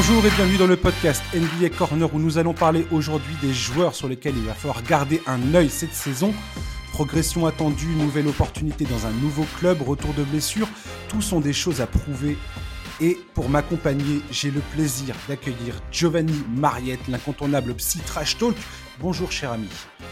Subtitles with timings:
[0.00, 3.96] Bonjour et bienvenue dans le podcast NBA Corner où nous allons parler aujourd'hui des joueurs
[3.96, 6.32] sur lesquels il va falloir garder un œil cette saison.
[6.92, 10.68] Progression attendue, nouvelle opportunité dans un nouveau club, retour de blessure,
[11.08, 12.38] tout sont des choses à prouver.
[13.00, 18.54] Et pour m'accompagner, j'ai le plaisir d'accueillir Giovanni Mariette, l'incontournable Psy Trash Talk.
[19.00, 19.68] Bonjour cher ami.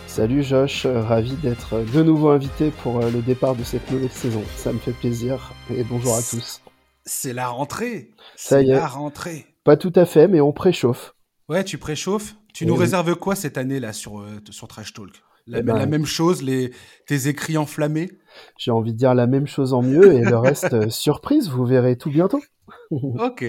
[0.09, 4.43] Salut Josh, ravi d'être de nouveau invité pour euh, le départ de cette nouvelle saison.
[4.57, 6.61] Ça me fait plaisir et bonjour à tous.
[7.05, 8.11] C'est la rentrée.
[8.35, 8.75] Ça y est.
[8.75, 9.47] la rentrée.
[9.67, 11.15] Pas tout à fait, mais on préchauffe.
[11.49, 12.37] Ouais, tu préchauffes.
[12.55, 12.81] Tu nous Oui.
[12.81, 15.11] réserves quoi cette année là sur, euh, sur Trash Talk?
[15.49, 16.73] La, Eh ben- la même chose, les,
[17.07, 18.11] tes écrits enflammés?
[18.59, 21.65] J'ai envie de dire la même chose en mieux et le reste, euh, surprise, vous
[21.67, 22.41] verrez tout bientôt.
[22.91, 23.45] Ok.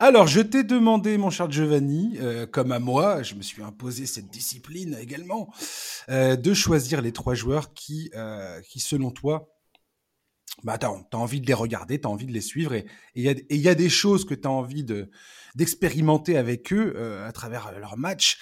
[0.00, 4.06] Alors, je t'ai demandé, mon cher Giovanni, euh, comme à moi, je me suis imposé
[4.06, 5.52] cette discipline également,
[6.08, 8.10] euh, de choisir les trois joueurs qui,
[8.68, 9.48] qui selon toi,
[10.64, 12.84] bah, t'as, t'as envie de les regarder, t'as envie de les suivre, et
[13.14, 15.10] il y, a- et il y a des choses que t'as envie de,
[15.54, 18.38] d'expérimenter avec eux euh, à travers leur match.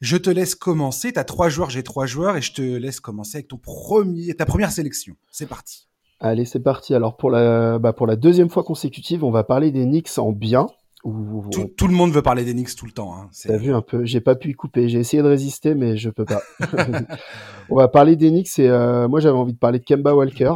[0.00, 1.12] Je te laisse commencer.
[1.12, 4.46] T'as trois joueurs, j'ai trois joueurs, et je te laisse commencer avec ton premier, ta
[4.46, 5.14] première sélection.
[5.30, 5.88] C'est parti.
[6.20, 6.94] Allez, c'est parti.
[6.94, 10.32] Alors pour la, bah, pour la deuxième fois consécutive, on va parler des Knicks en
[10.32, 10.66] bien.
[11.04, 13.14] Ou- Tout, tout le monde veut parler des Knicks tout le temps.
[13.14, 13.30] Hein.
[13.44, 16.10] T'as vu un peu, j'ai pas pu y couper, j'ai essayé de résister, mais je
[16.10, 16.42] peux pas.
[17.70, 20.44] On va parler des Knicks et euh, moi j'avais envie de parler de Kemba Walker,
[20.44, 20.52] euh,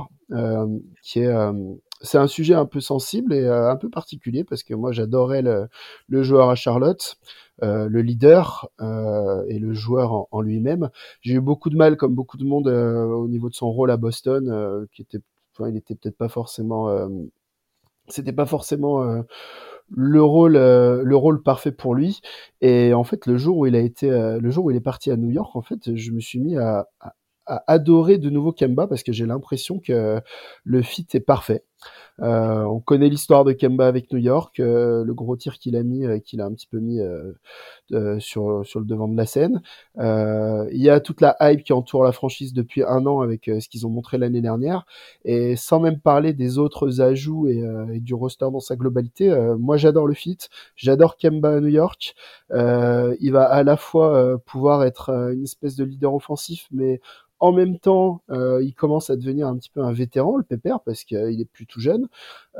[1.02, 1.52] qui est, euh,
[2.04, 5.42] c'est un sujet un peu sensible et euh, un peu particulier parce que moi j'adorais
[5.42, 5.68] le,
[6.08, 7.16] le joueur à Charlotte,
[7.62, 10.90] euh, le leader euh, et le joueur en, lui-même.
[11.22, 13.90] J'ai eu beaucoup de mal, comme beaucoup de monde, euh, au niveau de son rôle
[13.90, 15.20] à Boston, euh, qui était,
[15.54, 17.08] enfin, il était peut-être pas forcément, euh,
[18.08, 19.22] c'était pas forcément euh,
[19.90, 22.20] le rôle euh, le rôle parfait pour lui
[22.60, 24.80] et en fait le jour où il a été euh, le jour où il est
[24.80, 27.14] parti à New York en fait je me suis mis à, à,
[27.46, 30.20] à adorer de nouveau Kemba parce que j'ai l'impression que
[30.64, 31.64] le fit est parfait.
[32.22, 35.82] Euh, on connaît l'histoire de Kemba avec New York euh, le gros tir qu'il a
[35.82, 37.00] mis euh, qu'il a un petit peu mis
[37.92, 39.60] euh, sur sur le devant de la scène.
[39.98, 43.48] Euh, il y a toute la hype qui entoure la franchise depuis un an avec
[43.48, 44.86] euh, ce qu'ils ont montré l'année dernière.
[45.24, 47.62] Et sans même parler des autres ajouts et,
[47.92, 50.38] et du roster dans sa globalité, moi j'adore le fit,
[50.76, 52.14] j'adore Kemba à New York.
[52.50, 57.00] Il va à la fois pouvoir être une espèce de leader offensif, mais
[57.40, 60.80] en même temps, euh, il commence à devenir un petit peu un vétéran, le pépère,
[60.80, 62.08] parce qu'il est plus tout jeune.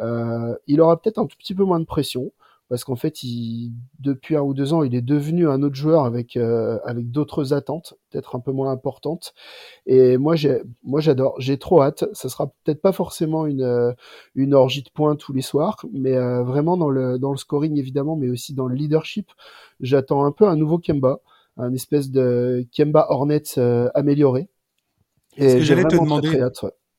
[0.01, 2.33] Euh, il aura peut-être un tout petit peu moins de pression.
[2.71, 6.05] Parce qu'en fait, il, depuis un ou deux ans, il est devenu un autre joueur
[6.05, 9.35] avec euh, avec d'autres attentes, peut-être un peu moins importantes.
[9.87, 10.35] Et moi,
[10.83, 11.35] moi, j'adore.
[11.39, 12.05] J'ai trop hâte.
[12.15, 13.93] Ça sera peut-être pas forcément une euh,
[14.35, 17.79] une orgie de points tous les soirs, mais euh, vraiment dans le dans le scoring
[17.79, 19.31] évidemment, mais aussi dans le leadership.
[19.81, 21.21] J'attends un peu un nouveau Kemba,
[21.59, 24.49] un espèce de Kemba Hornets euh, amélioré.
[25.39, 26.29] Ce que j'allais te demander.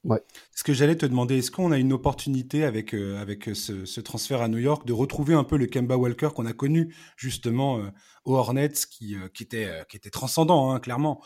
[0.03, 0.21] ouais.
[0.53, 4.01] Ce que j'allais te demander, est-ce qu'on a une opportunité avec, euh, avec ce, ce
[4.01, 7.79] transfert à New York de retrouver un peu le Kemba Walker qu'on a connu justement
[7.79, 7.89] euh,
[8.23, 11.21] aux Hornets, qui, euh, qui, était, euh, qui était transcendant, hein, clairement.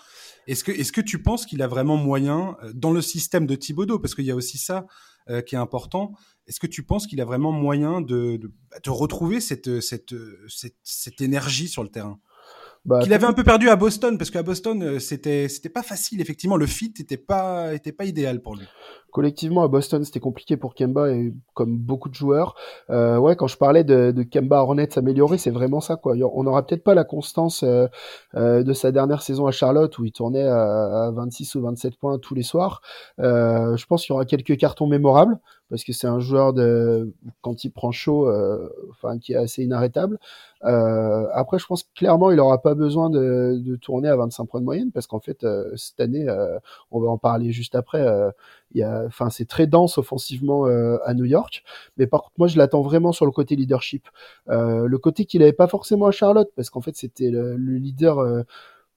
[0.47, 3.55] Est-ce que, est que tu penses qu'il a vraiment moyen, euh, dans le système de
[3.55, 4.87] Thibodeau, parce qu'il y a aussi ça
[5.29, 6.13] euh, qui est important,
[6.47, 8.51] est-ce que tu penses qu'il a vraiment moyen de, de,
[8.83, 10.15] de retrouver cette, cette,
[10.47, 12.19] cette, cette énergie sur le terrain?
[12.85, 15.83] Bah, qu'il avait un peu perdu à Boston parce qu'à Boston euh, c'était c'était pas
[15.83, 16.55] facile effectivement.
[16.55, 18.65] Le fit était pas était pas idéal pour lui.
[19.11, 22.55] collectivement à Boston c'était compliqué pour Kemba et comme beaucoup de joueurs.
[22.89, 26.15] Euh, ouais quand je parlais de, de Kemba Hornets amélioré c'est vraiment ça quoi.
[26.33, 27.87] On n'aura peut-être pas la constance euh,
[28.35, 31.97] euh, de sa dernière saison à Charlotte où il tournait à, à 26 ou 27
[31.97, 32.81] points tous les soirs.
[33.19, 35.37] Euh, je pense qu'il y aura quelques cartons mémorables
[35.69, 39.63] parce que c'est un joueur de quand il prend chaud euh, enfin qui est assez
[39.63, 40.19] inarrêtable.
[40.65, 44.59] Euh, après je pense clairement il aura pas besoin de, de tourner à 25 points
[44.59, 46.59] de moyenne parce qu'en fait euh, cette année euh,
[46.91, 48.29] on va en parler juste après euh,
[48.71, 51.63] il y a, enfin, c'est très dense offensivement euh, à New York,
[51.97, 54.07] mais par contre, moi, je l'attends vraiment sur le côté leadership,
[54.47, 58.23] le côté qu'il avait pas forcément à Charlotte, parce qu'en fait, c'était le, le leader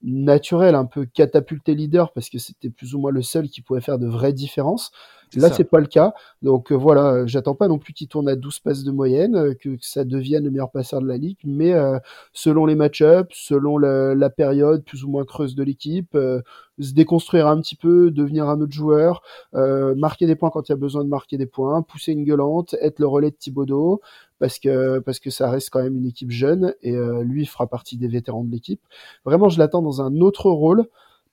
[0.03, 3.81] naturel, un peu catapulté leader, parce que c'était plus ou moins le seul qui pouvait
[3.81, 4.91] faire de vraies différences.
[5.35, 6.13] Là, c'est pas le cas.
[6.41, 9.35] Donc euh, voilà, euh, j'attends pas non plus qu'il tourne à 12 passes de moyenne,
[9.35, 11.97] euh, que, que ça devienne le meilleur passeur de la ligue, mais euh,
[12.33, 16.41] selon les match-ups, selon la, la période plus ou moins creuse de l'équipe, euh,
[16.79, 19.21] se déconstruire un petit peu, devenir un autre joueur,
[19.55, 22.23] euh, marquer des points quand il y a besoin de marquer des points, pousser une
[22.23, 24.01] gueulante, être le relais de Thibodeau,
[24.39, 27.67] parce que parce que ça reste quand même une équipe jeune et euh, lui fera
[27.67, 28.81] partie des vétérans de l'équipe.
[29.25, 30.85] Vraiment, je l'attends dans un autre rôle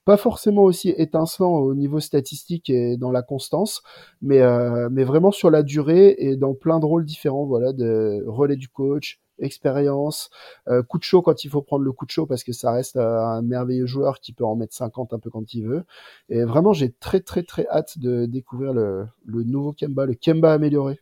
[0.05, 3.83] pas forcément aussi étincelant au niveau statistique et dans la constance,
[4.21, 8.23] mais, euh, mais vraiment sur la durée et dans plein de rôles différents, voilà, de
[8.27, 10.29] relais du coach, expérience,
[10.67, 12.71] euh, coup de chaud quand il faut prendre le coup de chaud parce que ça
[12.71, 15.83] reste euh, un merveilleux joueur qui peut en mettre 50 un peu quand il veut.
[16.29, 20.53] Et vraiment, j'ai très très très hâte de découvrir le, le nouveau Kemba, le Kemba
[20.53, 20.99] amélioré.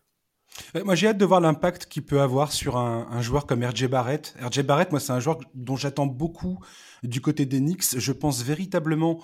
[0.83, 4.35] Moi, j'ai hâte de voir l'impact qu'il peut avoir sur un, joueur comme RJ Barrett.
[4.41, 6.59] RJ Barrett, moi, c'est un joueur dont j'attends beaucoup
[7.03, 7.97] du côté des Knicks.
[7.97, 9.23] Je pense véritablement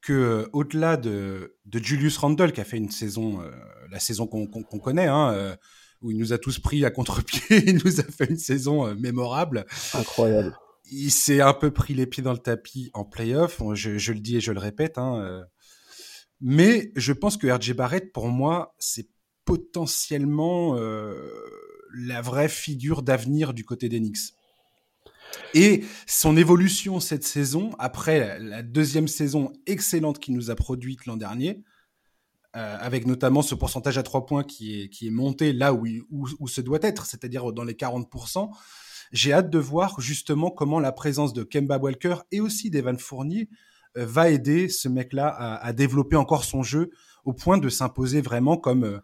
[0.00, 3.50] que euh, au-delà de, Julius Randle, qui a fait une saison, euh,
[3.90, 4.46] la saison qu'on
[4.78, 5.56] connaît, hein, euh,
[6.02, 9.66] où il nous a tous pris à contre-pied, il nous a fait une saison mémorable.
[9.94, 10.56] Incroyable.
[10.90, 14.20] Il s'est un peu pris les pieds dans le tapis en playoff, je, je le
[14.20, 14.98] dis et je le répète.
[14.98, 15.44] Hein,
[16.40, 19.08] mais je pense que RJ Barrett, pour moi, c'est
[19.44, 20.74] potentiellement
[21.94, 24.34] la vraie figure d'avenir du côté des Knicks.
[25.54, 31.16] Et son évolution cette saison, après la deuxième saison excellente qu'il nous a produite l'an
[31.16, 31.62] dernier,
[32.56, 35.86] euh, avec notamment ce pourcentage à trois points qui est, qui est monté là où,
[36.10, 38.50] où, où ce doit être, c'est-à-dire dans les 40%,
[39.12, 43.48] j'ai hâte de voir justement comment la présence de Kemba Walker et aussi d'Evan Fournier
[43.96, 46.90] euh, va aider ce mec-là à, à, développer encore son jeu
[47.24, 49.00] au point de s'imposer vraiment comme euh,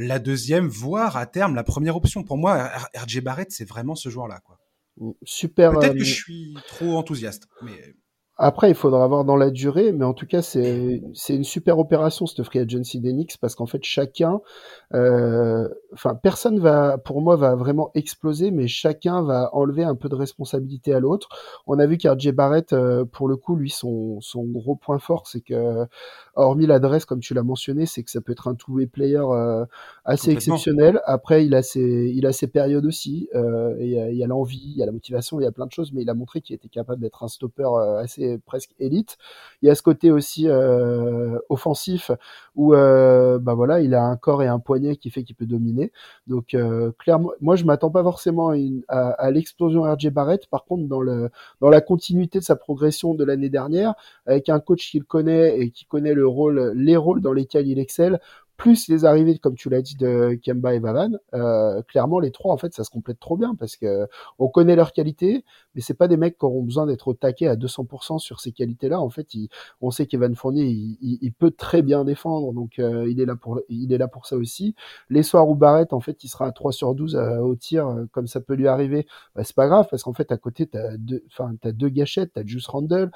[0.00, 2.24] la deuxième, voire à terme la première option.
[2.24, 4.40] Pour moi, RJ Barrett, c'est vraiment ce joueur-là.
[4.40, 4.58] quoi.
[5.24, 5.72] Super.
[5.72, 7.94] Peut-être que euh, je suis trop enthousiaste, mais
[8.42, 11.78] après, il faudra voir dans la durée, mais en tout cas, c'est c'est une super
[11.78, 14.40] opération cette free agency d'Enix parce qu'en fait, chacun,
[14.94, 20.08] euh, enfin, personne va, pour moi, va vraiment exploser, mais chacun va enlever un peu
[20.08, 21.28] de responsabilité à l'autre.
[21.66, 25.26] On a vu qu'RJ Barrett, euh, pour le coup, lui, son son gros point fort,
[25.26, 25.84] c'est que,
[26.34, 29.66] hormis l'adresse, comme tu l'as mentionné, c'est que ça peut être un two-way player euh,
[30.06, 31.02] assez exceptionnel.
[31.04, 33.28] Après, il a ses il a ses périodes aussi.
[33.34, 35.52] Euh, il y a, y a l'envie, il y a la motivation, il y a
[35.52, 38.74] plein de choses, mais il a montré qu'il était capable d'être un stopper assez presque
[38.78, 39.16] élite.
[39.62, 42.10] Il y a ce côté aussi euh, offensif
[42.56, 45.46] où euh, bah voilà, il a un corps et un poignet qui fait qu'il peut
[45.46, 45.92] dominer.
[46.26, 48.52] Donc euh, clairement, moi je m'attends pas forcément
[48.88, 50.46] à, l'explosion RJ Barrett.
[50.46, 51.30] Par contre, dans le
[51.60, 53.94] dans la continuité de sa progression de l'année dernière,
[54.26, 57.78] avec un coach qu'il connaît et qui connaît le rôle, les rôles dans lesquels il
[57.78, 58.20] excelle,
[58.60, 62.52] plus les arrivées, comme tu l'as dit, de Kemba et Vavan, euh, clairement les trois
[62.52, 64.06] en fait ça se complète trop bien parce que
[64.38, 67.46] on connaît leurs qualités, mais c'est pas des mecs qui auront besoin d'être au taquet
[67.46, 69.00] à 200% sur ces qualités-là.
[69.00, 69.28] En fait,
[69.80, 73.60] on sait qu'Evan Fournier il, peut très bien défendre, donc euh, il est là pour
[73.70, 74.74] il est là pour ça aussi.
[75.08, 77.88] Les soirs où Barrett en fait il sera à 3 sur 12 euh, au tir
[78.12, 80.98] comme ça peut lui arriver, bah, c'est pas grave parce qu'en fait à côté t'as
[80.98, 83.10] deux enfin t'as deux gâchettes, t'as juste Randall.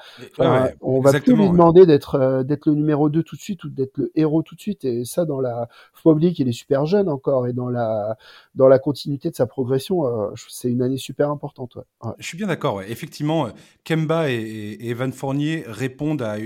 [0.81, 3.97] on va plus lui demander d'être d'être le numéro 2 tout de suite ou d'être
[3.97, 5.67] le héros tout de suite et ça dans dans la,
[6.11, 8.17] oublier qu'il est super jeune encore et dans la,
[8.55, 11.77] dans la continuité de sa progression, euh, c'est une année super importante.
[12.17, 12.81] Je suis bien d'accord.
[12.83, 13.49] Effectivement,
[13.83, 16.37] Kemba et, Evan Fournier répondent à,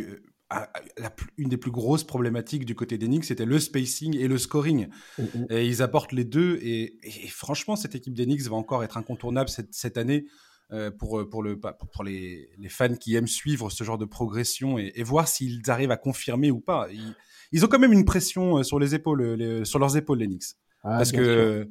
[1.37, 4.87] une des plus grosses problématiques du côté d'Enix, c'était le spacing et le scoring.
[5.19, 5.45] Mm, mm.
[5.51, 6.57] Et ils apportent les deux.
[6.63, 6.97] Et,
[7.27, 10.25] franchement, cette équipe d'Enix va encore être incontournable cette, cette année.
[10.71, 14.77] Euh, pour, pour, le, pour les, les, fans qui aiment suivre ce genre de progression
[14.77, 17.15] et, voir s'ils arrivent à confirmer ou pas ils
[17.63, 20.55] ont quand même une pression euh, sur les épaules, euh, sur leurs épaules, les Knicks.
[20.83, 21.69] Ah, Parce que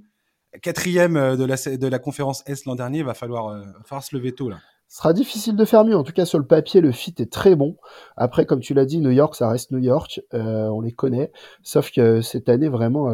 [0.63, 4.33] quatrième euh, de la, de la conférence S l'an dernier, va falloir, faire se lever
[4.33, 4.59] tôt là.
[4.91, 5.95] Ce sera difficile de faire mieux.
[5.95, 7.77] En tout cas, sur le papier, le fit est très bon.
[8.17, 10.23] Après, comme tu l'as dit, New York, ça reste New York.
[10.33, 11.31] on les connaît.
[11.63, 13.13] Sauf que cette année, vraiment,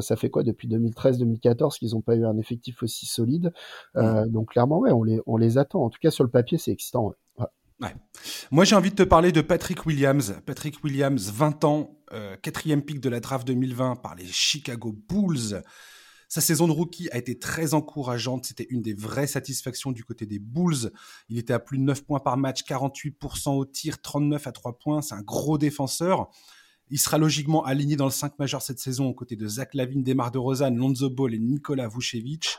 [0.00, 3.52] ça, fait quoi depuis 2013-2014 qu'ils n'ont pas eu un effectif aussi solide?
[3.96, 4.28] Mm.
[4.28, 5.84] Donc, clairement, ouais, on les, on les attend.
[5.84, 7.12] En tout cas, sur le papier, c'est excitant.
[8.50, 10.34] Moi, j'ai envie de te parler de Patrick Williams.
[10.44, 15.62] Patrick Williams, 20 ans, euh, quatrième pick de la draft 2020 par les Chicago Bulls.
[16.28, 18.44] Sa saison de rookie a été très encourageante.
[18.44, 20.92] C'était une des vraies satisfactions du côté des Bulls.
[21.28, 24.78] Il était à plus de 9 points par match, 48% au tir, 39 à 3
[24.78, 25.02] points.
[25.02, 26.28] C'est un gros défenseur.
[26.88, 30.02] Il sera logiquement aligné dans le 5 majeur cette saison aux côtés de Zach Lavine,
[30.02, 32.58] Demar de Rosanne, Lonzo Ball et Nikola Vucevic.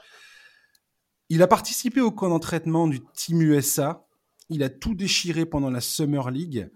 [1.30, 4.06] Il a participé au camp d'entraînement du Team USA
[4.52, 6.70] il a tout déchiré pendant la Summer League.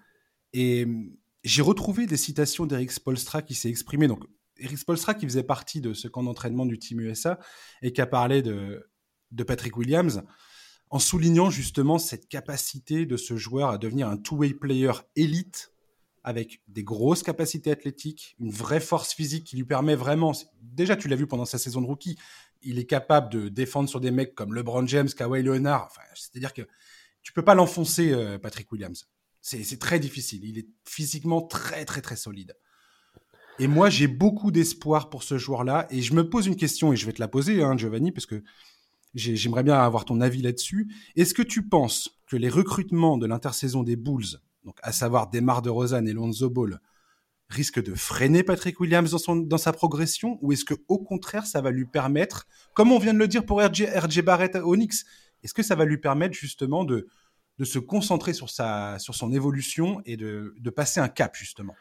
[0.53, 1.12] Et hum,
[1.44, 4.08] j'ai retrouvé des citations d'Eric Spolstra qui s'est exprimé.
[4.08, 4.24] Donc,
[4.58, 7.39] Eric Spolstra qui faisait partie de ce camp d'entraînement du Team USA
[7.82, 8.89] et qui a parlé de,
[9.32, 10.24] de Patrick Williams
[10.89, 15.72] en soulignant justement cette capacité de ce joueur à devenir un two-way player élite
[16.24, 21.08] avec des grosses capacités athlétiques, une vraie force physique qui lui permet vraiment, déjà tu
[21.08, 22.17] l'as vu pendant sa saison de rookie,
[22.63, 26.53] il est capable de défendre sur des mecs comme LeBron James, Kawhi Leonard, enfin, c'est-à-dire
[26.53, 26.63] que
[27.25, 29.10] tu peux pas l'enfoncer, euh, Patrick Williams.
[29.41, 30.44] C'est très difficile.
[30.44, 32.55] Il est physiquement très, très, très solide.
[33.60, 35.88] Et moi, j'ai beaucoup d'espoir pour ce joueur-là.
[35.89, 38.25] Et je me pose une question, et je vais te la poser, hein, Giovanni, parce
[38.25, 38.44] que
[39.15, 40.88] j'aimerais bien avoir ton avis là-dessus.
[41.15, 45.62] Est-ce que tu penses que les recrutements de l'intersaison des Bulls, donc à savoir Demar
[45.62, 46.79] de Rosanne et Lonzo Ball,
[47.50, 50.38] risquent de freiner Patrick Williams dans, sa progression?
[50.41, 53.46] Ou est-ce que au contraire, ça va lui permettre, comme on vient de le dire
[53.46, 55.05] pour RJ, Barrett Onyx,
[55.45, 57.07] est-ce que ça va lui permettre justement de,
[57.59, 61.73] de se concentrer sur, sa, sur son évolution et de, de passer un cap justement?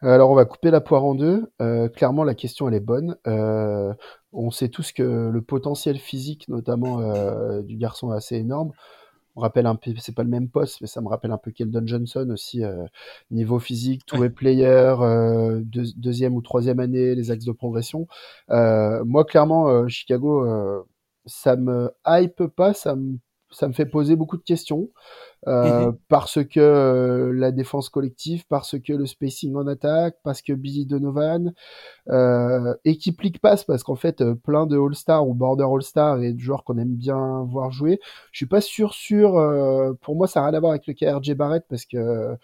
[0.00, 1.50] Alors on va couper la poire en deux.
[1.60, 3.16] Euh, clairement la question elle est bonne.
[3.26, 3.94] Euh,
[4.32, 7.00] on sait tous que le potentiel physique, notamment
[7.62, 8.72] du garçon, est assez énorme
[9.38, 11.50] me rappelle un peu, c'est pas le même poste, mais ça me rappelle un peu
[11.50, 12.84] Keldon Johnson aussi, euh,
[13.30, 18.06] niveau physique, tous les players, euh, deuxième ou troisième année, les axes de progression.
[18.50, 20.84] Euh, moi, clairement, Chicago,
[21.28, 23.18] ça me hype pas, ça me,
[23.50, 24.90] ça me fait poser beaucoup de questions.
[25.46, 25.98] Euh, mhm.
[26.08, 30.84] parce que euh, la défense collective, parce que le spacing en attaque, parce que Billy
[30.84, 31.54] Donovan,
[32.10, 36.20] euh, et qui plique passe parce qu'en fait euh, plein de All-Star ou border All-Star
[36.22, 38.00] et de joueurs qu'on aime bien voir jouer.
[38.32, 39.32] Je suis pas sûr sûr.
[40.00, 42.36] pour moi, ça n'a rien à voir avec le KRJ Barrett parce que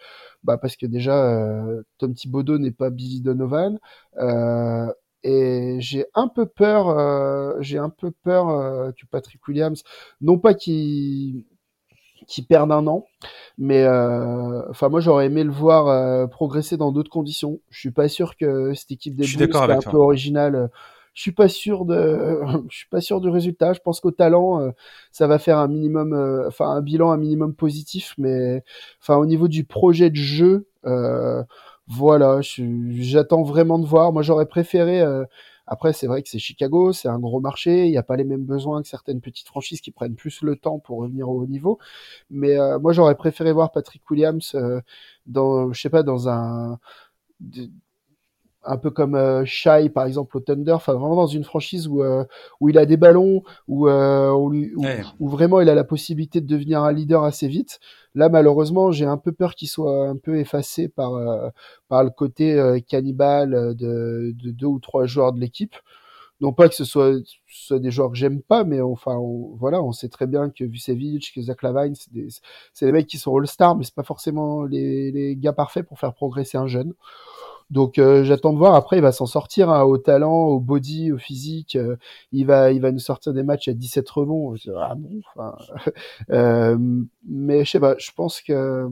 [0.43, 1.59] bah parce que déjà
[1.97, 3.77] Tom Thibodeau n'est pas Billy Donovan.
[5.27, 9.83] Et j'ai un peu peur, j'ai un peu peur que Patrick Williams,
[10.21, 11.45] non pas qu'il
[12.27, 13.05] qui perdent un an.
[13.57, 17.59] Mais euh, enfin, moi, j'aurais aimé le voir euh, progresser dans d'autres conditions.
[17.69, 20.69] Je suis pas sûr que cette équipe des soit un peu originale.
[21.13, 23.73] Je suis pas sûr de, je suis pas sûr du résultat.
[23.73, 24.71] Je pense qu'au talent, euh,
[25.11, 26.13] ça va faire un minimum,
[26.47, 28.13] enfin un bilan un minimum positif.
[28.17, 28.63] Mais
[29.01, 30.67] enfin, au niveau du projet de jeu,
[31.87, 34.11] voilà, j'attends vraiment de voir.
[34.11, 35.03] Moi, j'aurais préféré
[35.67, 38.23] après, c'est vrai que c'est Chicago, c'est un gros marché, il n'y a pas les
[38.23, 41.47] mêmes besoins que certaines petites franchises qui prennent plus le temps pour revenir au haut
[41.47, 41.79] niveau.
[42.29, 44.81] Mais euh, moi, j'aurais préféré voir Patrick Williams euh,
[45.25, 46.79] dans, je sais pas, dans un
[48.65, 52.03] un peu comme euh, Shai par exemple au Thunder, enfin vraiment dans une franchise où
[52.03, 52.23] euh,
[52.59, 56.83] où il a des ballons, où, euh, où, vraiment il a la possibilité de devenir
[56.83, 57.79] un leader assez vite.
[58.15, 61.13] Là malheureusement j'ai un peu peur qu'il soit un peu effacé par
[61.87, 65.75] par le côté cannibale de, de, deux ou trois joueurs de l'équipe.
[66.41, 67.13] Non pas que ce soit,
[67.47, 69.17] soit des joueurs que j'aime pas, mais enfin
[69.57, 72.27] voilà, on sait très bien que Vucevic, que Zach Lavine, c'est des,
[72.81, 76.13] des mecs qui sont all-stars, mais c'est pas forcément les, les gars parfaits pour faire
[76.13, 76.93] progresser un jeune.
[77.71, 78.75] Donc euh, j'attends de voir.
[78.75, 81.75] Après, il va s'en sortir hein, au talent, au body, au physique.
[81.75, 81.95] Euh,
[82.31, 84.55] il va, il va nous sortir des matchs à 17 rebonds.
[84.77, 85.21] Ah bon,
[86.29, 86.77] euh,
[87.27, 87.95] mais je sais pas.
[87.97, 88.87] Je pense que,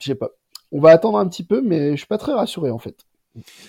[0.00, 0.30] je sais pas.
[0.72, 3.06] On va attendre un petit peu, mais je suis pas très rassuré en fait.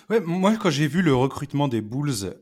[0.09, 2.33] Ouais, moi quand j'ai vu le recrutement des Bulls,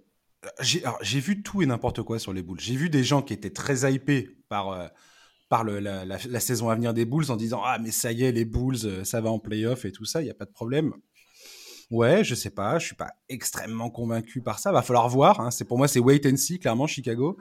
[0.61, 2.61] j'ai vu tout et n'importe quoi sur les Bulls.
[2.61, 4.89] J'ai vu des gens qui étaient très hypés par
[5.49, 8.31] par le, la, saison à venir des Bulls en disant ah mais ça y est
[8.31, 10.93] les Bulls ça va en playoff et tout ça il y a pas de problème
[11.89, 14.71] Ouais, je sais pas, je suis pas extrêmement convaincu par ça.
[14.71, 15.39] Va falloir voir.
[15.39, 15.51] Hein.
[15.51, 17.37] C'est pour moi, c'est wait and see, clairement, Chicago.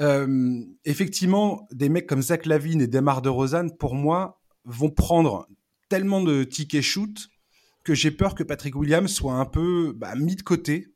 [0.00, 3.30] Euh, effectivement, des mecs comme Zach Lavine et Demar de
[3.76, 5.48] pour moi, vont prendre
[5.88, 7.28] tellement de tickets shoot
[7.82, 10.88] que j'ai peur que Patrick Williams soit un peu bah, mis de côté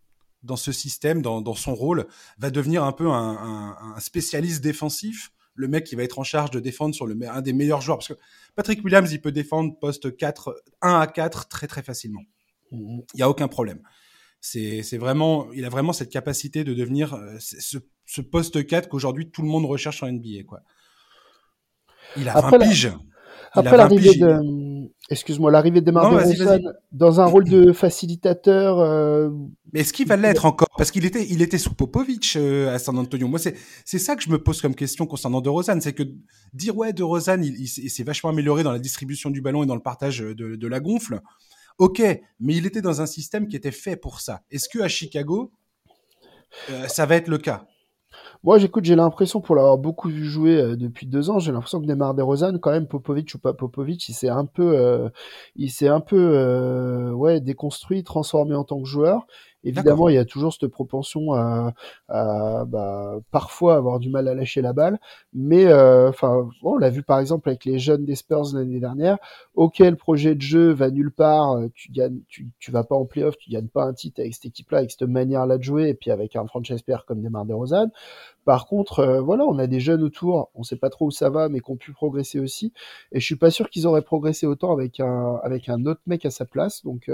[0.43, 2.07] dans ce système, dans, son rôle,
[2.39, 6.61] va devenir un peu un spécialiste défensif le mec qui va être en charge de
[6.61, 7.99] défendre sur le, un des meilleurs joueurs.
[7.99, 8.19] Parce que
[8.55, 12.23] Patrick Williams, il peut défendre poste 4, 1 à 4 très très facilement.
[12.71, 13.83] Il n'y a aucun problème.
[14.41, 19.43] C'est vraiment, il a vraiment cette capacité de devenir euh, ce, poste 4 qu'aujourd'hui tout
[19.43, 20.45] le monde recherche en NBA.
[20.47, 20.61] Quoi.
[22.17, 22.93] Il a 20 piges.
[23.53, 24.41] Après l'arrivée de,
[25.11, 26.13] excuse-moi, l'arrivée de Marc
[26.93, 28.79] dans un rôle de facilitateur.
[28.79, 29.31] Euh...
[29.73, 30.69] Mais est-ce qu'il va l'être encore?
[30.77, 33.29] Parce qu'il était, il était sous Popovic euh, à San Antonio.
[33.29, 33.55] Moi, c'est,
[33.85, 36.05] c'est ça que je me pose comme question concernant De Rosanne, c'est que
[36.53, 39.67] dire ouais, De Rosanne, il, il, s'est vachement amélioré dans la distribution du ballon et
[39.67, 41.21] dans le partage de, de la gonfle.
[41.79, 42.01] Ok,
[42.41, 44.43] mais il était dans un système qui était fait pour ça.
[44.51, 45.53] Est-ce que à Chicago,
[46.71, 47.67] euh, ça va être le cas?
[48.45, 51.81] Moi, j'écoute, j'ai l'impression, pour l'avoir beaucoup vu jouer euh, depuis deux ans, j'ai l'impression
[51.81, 55.09] que Neymar DeRozan, quand même, Popovic ou pas Popovic, il s'est un peu, euh,
[55.57, 59.27] il s'est un peu, euh, ouais, déconstruit, transformé en tant que joueur.
[59.65, 61.73] Évidemment, il y a toujours cette propension à,
[62.09, 65.01] à bah, parfois avoir du mal à lâcher la balle,
[65.33, 69.19] mais euh, enfin, on l'a vu par exemple avec les jeunes des Spurs l'année dernière.
[69.55, 72.95] Ok, le projet de jeu va nulle part, euh, tu gagnes, tu, tu vas pas
[72.95, 75.89] en playoff, tu gagnes pas un titre avec cette équipe-là, avec cette manière-là de jouer,
[75.89, 77.89] et puis avec un franchise player comme Neymar DeRozan.
[78.45, 81.31] Par contre, euh, voilà, on a des jeunes autour, on sait pas trop où ça
[81.31, 82.73] va, mais qui ont pu progresser aussi.
[83.13, 86.25] Et je suis pas sûr qu'ils auraient progressé autant avec un avec un autre mec
[86.25, 86.83] à sa place.
[86.85, 87.11] Donc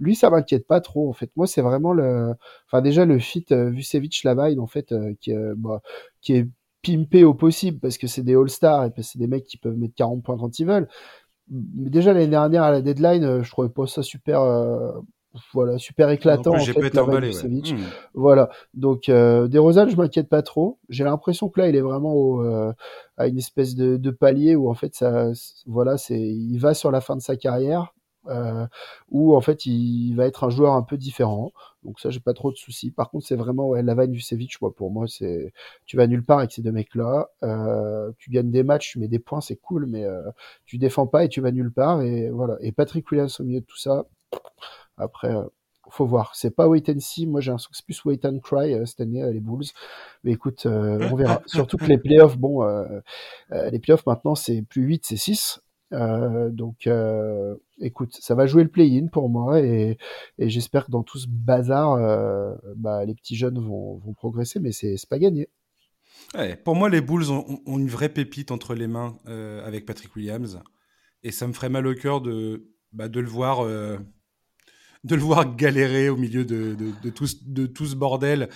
[0.00, 1.08] lui, ça m'inquiète pas trop.
[1.08, 2.34] En fait, moi, c'est vraiment le,
[2.66, 5.80] enfin déjà le fit euh, Vucevic-Lavine en fait euh, qui, bah,
[6.20, 6.48] qui est
[6.82, 9.76] pimpé au possible parce que c'est des All-Stars et que c'est des mecs qui peuvent
[9.76, 10.88] mettre 40 points quand ils veulent.
[11.50, 14.42] Mais déjà l'année dernière à la deadline, euh, je trouvais pas ça super
[15.52, 17.76] voilà, super éclatant en fait, hmm.
[18.14, 18.50] Voilà.
[18.72, 20.78] Donc euh, Desrosales, je m'inquiète pas trop.
[20.88, 22.40] J'ai l'impression que là, il est vraiment au,
[23.16, 25.32] à une espèce de, de, palier où en fait ça,
[25.66, 27.92] voilà, c'est, il va sur la fin de sa carrière
[28.28, 28.66] euh,
[29.10, 31.52] où en fait il va être un joueur un peu différent.
[31.84, 32.90] Donc ça, j'ai pas trop de soucis.
[32.90, 34.22] Par contre, c'est vraiment ouais, la vanne du
[34.76, 35.52] pour moi, c'est
[35.86, 37.28] tu vas nulle part avec ces deux mecs-là.
[37.42, 40.22] Euh, tu gagnes des matchs, tu mets des points, c'est cool, mais euh,
[40.64, 42.02] tu défends pas et tu vas nulle part.
[42.02, 42.56] Et voilà.
[42.60, 44.06] Et Patrick Williams au milieu de tout ça.
[44.96, 45.44] Après, euh,
[45.90, 46.34] faut voir.
[46.34, 47.26] C'est pas wait and see.
[47.26, 49.66] Moi, j'ai un c'est plus wait and cry cette année les Bulls.
[50.24, 51.42] Mais écoute, on verra.
[51.46, 52.64] Surtout que les playoffs, bon,
[53.50, 55.60] les playoffs maintenant c'est plus 8, c'est 6.
[56.50, 56.88] Donc,
[57.80, 59.98] écoute, ça va jouer le play-in pour moi et,
[60.38, 61.96] j'espère que dans tout ce bazar,
[62.76, 65.48] bah, les petits jeunes vont, progresser, mais c'est pas gagné
[66.64, 70.60] pour moi, les Bulls ont, une vraie pépite entre les mains euh, avec Patrick Williams.
[71.22, 73.98] Et ça me ferait mal au cœur de, bah, le voir, euh,
[75.04, 76.76] de le voir galérer au milieu de,
[77.10, 78.48] tout, ce bordel.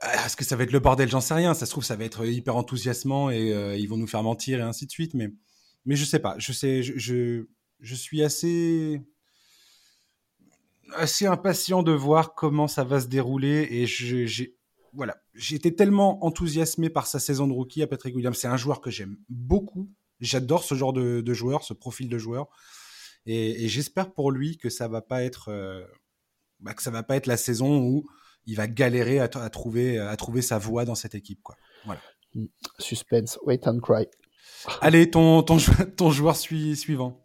[0.00, 1.08] Ah, est-ce que ça va être le bordel?
[1.08, 1.54] J'en sais rien.
[1.54, 4.60] Ça se trouve, ça va être hyper enthousiasmant et euh, ils vont nous faire mentir
[4.60, 5.14] et ainsi de suite.
[5.14, 5.28] Mais,
[5.84, 6.36] mais je sais pas.
[6.38, 7.44] Je, sais, je,
[7.80, 9.02] je, suis assez
[10.94, 14.56] assez impatient de voir comment ça va se dérouler et j'ai
[14.92, 15.16] voilà,
[15.52, 18.36] été tellement enthousiasmé par sa saison de rookie à Patrick Williams.
[18.36, 19.88] C'est un joueur que j'aime beaucoup.
[20.20, 22.48] J'adore ce genre de, joueur, ce profil de joueur.
[23.26, 25.84] Et, j'espère pour lui que ça va pas être, euh,
[26.58, 28.04] bah, que ça va pas être la saison où
[28.46, 31.56] il va galérer à, trouver, à trouver sa voie dans cette équipe, quoi.
[31.84, 32.00] Voilà.
[32.34, 32.46] Mm.
[32.78, 34.06] Suspense, wait and cry.
[34.80, 35.56] Allez, ton, ton,
[35.96, 37.20] ton joueur suivant.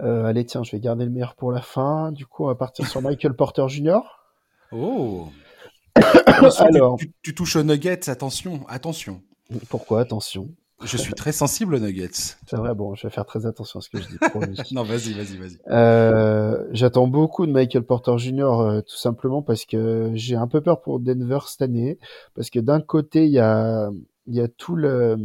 [0.00, 2.12] Euh, allez, tiens, je vais garder le meilleur pour la fin.
[2.12, 4.00] Du coup, on va partir sur Michael Porter Jr.
[4.72, 5.28] Oh.
[6.58, 9.22] Alors, tu, touches aux nuggets, attention, attention.
[9.68, 10.48] Pourquoi attention?
[10.84, 12.10] Je suis très sensible aux nuggets.
[12.10, 14.16] C'est vrai, bon, je vais faire très attention à ce que je dis.
[14.74, 15.58] non, vas-y, vas-y, vas-y.
[15.68, 18.42] Euh, j'attends beaucoup de Michael Porter Jr.
[18.42, 21.98] Euh, tout simplement parce que j'ai un peu peur pour Denver cette année,
[22.34, 23.90] parce que d'un côté il y a
[24.26, 25.16] il y a tout le,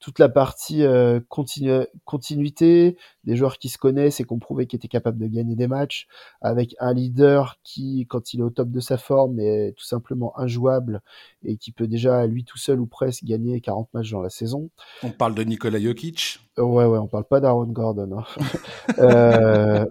[0.00, 4.78] toute la partie euh, continuité, des joueurs qui se connaissent et qui ont prouvé qu'ils
[4.78, 6.06] étaient capables de gagner des matchs,
[6.40, 10.38] avec un leader qui, quand il est au top de sa forme, est tout simplement
[10.38, 11.02] injouable
[11.44, 14.70] et qui peut déjà, lui tout seul ou presque, gagner 40 matchs dans la saison.
[15.02, 16.40] On parle de Nikola Jokic?
[16.58, 18.18] Ouais, ouais, on parle pas d'Aaron Gordon.
[18.18, 18.24] Hein.
[18.98, 19.84] euh,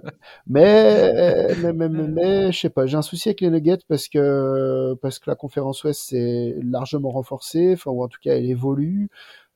[0.48, 4.96] mais, mais, mais, mais, je sais pas, j'ai un souci avec les Nuggets parce que,
[5.02, 9.10] parce que la conférence Ouest s'est largement renforcée, enfin, ou en tout cas, elle évolue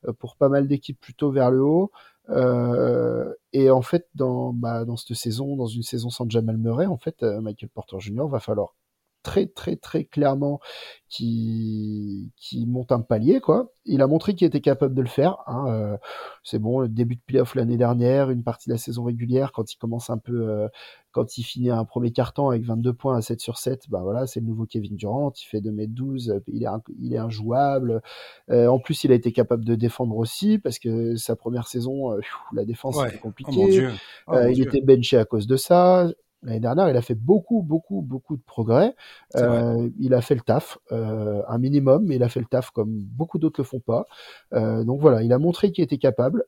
[0.06, 1.90] euh, pour pas mal d'équipes plutôt vers le haut.
[2.30, 6.86] Euh, et en fait, dans, bah, dans cette saison, dans une saison sans Jamal Murray,
[6.86, 8.28] en fait, euh, Michael Porter Jr.
[8.28, 8.74] va falloir
[9.22, 10.60] très très très clairement
[11.08, 13.72] qui qui monte un palier quoi.
[13.84, 15.38] Il a montré qu'il était capable de le faire.
[15.46, 15.96] Hein, euh,
[16.44, 19.72] c'est bon, le début de playoff l'année dernière, une partie de la saison régulière quand
[19.72, 20.68] il commence un peu, euh,
[21.10, 24.26] quand il finit un premier carton avec 22 points à 7 sur 7, bah voilà,
[24.26, 25.32] c'est le nouveau Kevin Durant.
[25.36, 26.68] Il fait 2 mètres 12, il est
[27.00, 28.02] il est injouable.
[28.50, 32.16] Euh, en plus, il a été capable de défendre aussi parce que sa première saison,
[32.52, 33.88] la défense était compliquée.
[34.28, 36.08] Oh oh il était benché à cause de ça.
[36.42, 38.94] L'année dernière, il a fait beaucoup, beaucoup, beaucoup de progrès.
[39.36, 42.70] Euh, il a fait le taf, euh, un minimum, mais il a fait le taf
[42.70, 44.06] comme beaucoup d'autres le font pas.
[44.54, 46.44] Euh, donc voilà, il a montré qu'il était capable.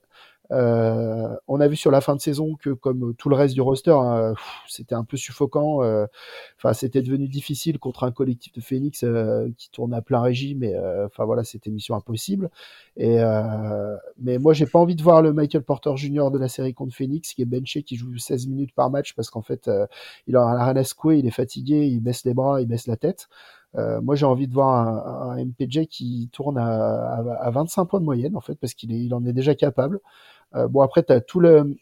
[0.52, 3.62] Euh, on a vu sur la fin de saison que, comme tout le reste du
[3.62, 4.34] roster, hein,
[4.68, 5.82] c'était un peu suffocant.
[5.82, 6.06] Euh,
[6.58, 10.58] enfin, c'était devenu difficile contre un collectif de Phoenix euh, qui tourne à plein régime.
[10.58, 10.74] Mais
[11.06, 12.50] enfin voilà, c'était mission impossible.
[12.96, 13.18] Et
[14.20, 16.30] mais moi, j'ai pas envie de voir le Michael Porter Jr.
[16.30, 19.30] de la série contre Phoenix qui est benché, qui joue 16 minutes par match parce
[19.30, 19.70] qu'en fait,
[20.26, 20.82] il a la reine
[21.16, 23.28] il est fatigué, il baisse les bras, il baisse la tête.
[23.74, 28.36] moi, j'ai envie de voir un, MPJ qui tourne à, à, 25 points de moyenne,
[28.36, 30.00] en fait, parce qu'il il en est déjà capable.
[30.54, 31.76] Euh, bon, après, tu tout le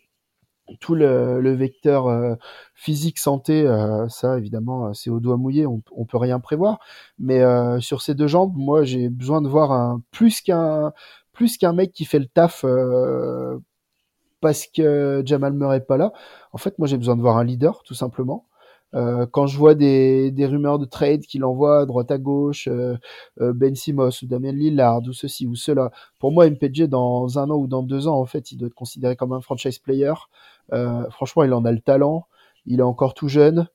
[0.81, 2.37] tout le, le vecteur euh,
[2.75, 6.79] physique santé, euh, ça évidemment c'est au doigt mouillé, on, on peut rien prévoir.
[7.19, 7.43] Mais
[7.81, 10.93] sur ces deux jambes, moi j'ai besoin de voir un plus qu'un
[11.33, 12.65] plus qu'un mec qui fait le taf
[14.41, 16.13] parce que Jamal Murray est pas là.
[16.53, 18.47] En fait, moi j'ai besoin de voir un leader tout simplement.
[18.95, 22.69] Euh, quand je vois des, des rumeurs de trade qu'il envoie à droite à gauche,
[22.69, 22.97] euh,
[23.41, 27.51] euh, Ben Simmons ou Damien Lillard ou ceci ou cela, pour moi MPJ dans un
[27.51, 30.15] an ou dans deux ans en fait il doit être considéré comme un franchise player.
[31.11, 32.27] franchement il en a le talent,
[32.67, 33.69] il est encore tout jeune,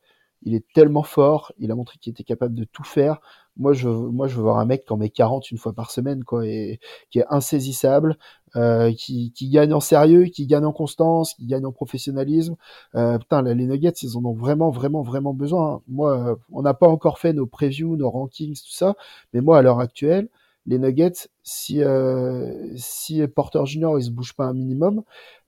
[0.44, 3.20] il est tellement fort, il a montré qu'il était capable de tout faire.
[3.58, 5.92] Moi, je, moi, je veux voir un mec qui en met 40 une fois par
[5.92, 8.18] semaine, quoi, et qui est insaisissable,
[8.56, 12.56] euh, qui, qui, gagne en sérieux, qui gagne en constance, qui gagne en professionnalisme.
[12.96, 15.82] Euh, putain, les Nuggets, ils en ont vraiment, vraiment, vraiment besoin.
[15.88, 18.96] Moi, on n'a pas encore fait nos previews, nos rankings, tout ça,
[19.34, 20.30] mais moi, à l'heure actuelle,
[20.66, 25.04] les Nuggets, si euh, si Porter Junior il se bouge pas un minimum,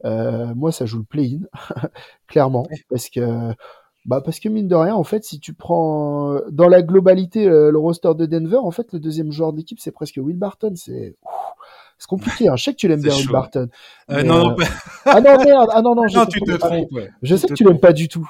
[0.05, 1.39] euh, moi ça joue le play-in
[2.27, 3.53] clairement parce que
[4.07, 7.47] bah parce que mine de rien, en fait, si tu prends euh, dans la globalité
[7.47, 10.73] euh, le roster de Denver, en fait, le deuxième joueur d'équipe, c'est presque Will Barton.
[10.75, 11.15] C'est
[11.99, 12.47] c'est compliqué.
[12.47, 12.55] Hein.
[12.55, 13.67] Je sais que tu l'aimes bien, Will Barton.
[14.11, 14.63] Euh, non, euh...
[15.05, 15.69] ah non, merde.
[15.73, 16.03] Ah non, non.
[16.13, 16.89] non tu te trompes.
[16.91, 17.09] Ouais.
[17.21, 18.25] Je sais que tu l'aimes pas du tout.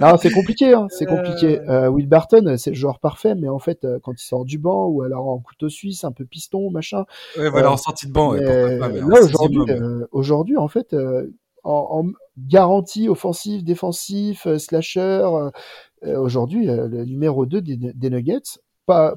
[0.00, 0.74] non, c'est compliqué.
[0.74, 0.86] Hein.
[0.90, 1.60] C'est compliqué.
[1.60, 4.86] Euh, Will Barton, c'est le joueur parfait, mais en fait, quand il sort du banc
[4.86, 7.04] ou alors en couteau suisse, un peu piston, machin.
[7.38, 8.32] Ouais, voilà, en sortie de banc.
[8.32, 8.90] Ouais, là,
[9.22, 9.62] aujourd'hui,
[10.10, 10.94] aujourd'hui, en fait,
[11.64, 12.04] en,
[12.38, 15.26] garantie offensif, défensif, slasher.
[16.02, 19.16] Aujourd'hui, le numéro 2 des Nuggets, pas,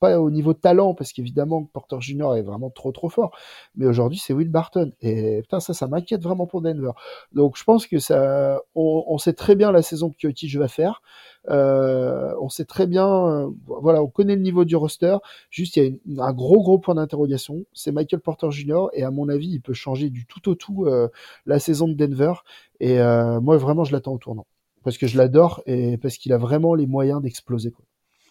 [0.00, 3.36] pas, au niveau talent, parce qu'évidemment, Porter Junior est vraiment trop trop fort.
[3.76, 4.92] Mais aujourd'hui, c'est Will Barton.
[5.00, 6.92] Et putain, ça, ça m'inquiète vraiment pour Denver.
[7.32, 11.02] Donc, je pense que ça, on, sait très bien la saison que je va faire.
[11.50, 15.16] Euh, on sait très bien, euh, voilà, on connaît le niveau du roster.
[15.50, 17.64] Juste, il y a un gros gros point d'interrogation.
[17.72, 18.86] C'est Michael Porter Jr.
[18.94, 21.08] Et à mon avis, il peut changer du tout au tout euh,
[21.46, 22.32] la saison de Denver.
[22.80, 22.98] Et
[23.40, 24.46] moi, vraiment, je l'attends au tournant
[24.82, 27.70] parce que je l'adore et parce qu'il a vraiment les moyens d'exploser.
[27.70, 27.84] Quoi.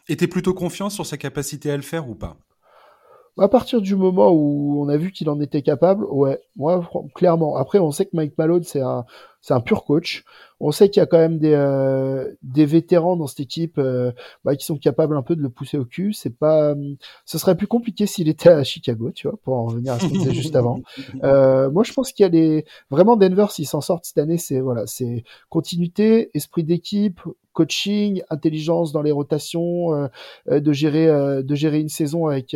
[0.07, 2.37] T'es plutôt confiant sur sa capacité à le faire ou pas?
[3.39, 7.55] À partir du moment où on a vu qu'il en était capable, ouais, moi clairement.
[7.55, 9.05] Après, on sait que Mike Malone c'est un
[9.41, 10.23] c'est un pur coach.
[10.59, 14.11] On sait qu'il y a quand même des euh, des vétérans dans cette équipe euh,
[14.43, 16.13] bah, qui sont capables un peu de le pousser au cul.
[16.13, 16.75] C'est pas,
[17.25, 20.07] ce serait plus compliqué s'il était à Chicago, tu vois, pour en revenir à ce
[20.07, 20.79] qu'on disait juste avant.
[21.23, 24.37] Euh, moi, je pense qu'il y a des vraiment Denver s'ils s'en sortent cette année,
[24.37, 27.19] c'est voilà, c'est continuité, esprit d'équipe,
[27.53, 30.07] coaching, intelligence dans les rotations, euh,
[30.49, 32.55] euh, de gérer euh, de gérer une saison avec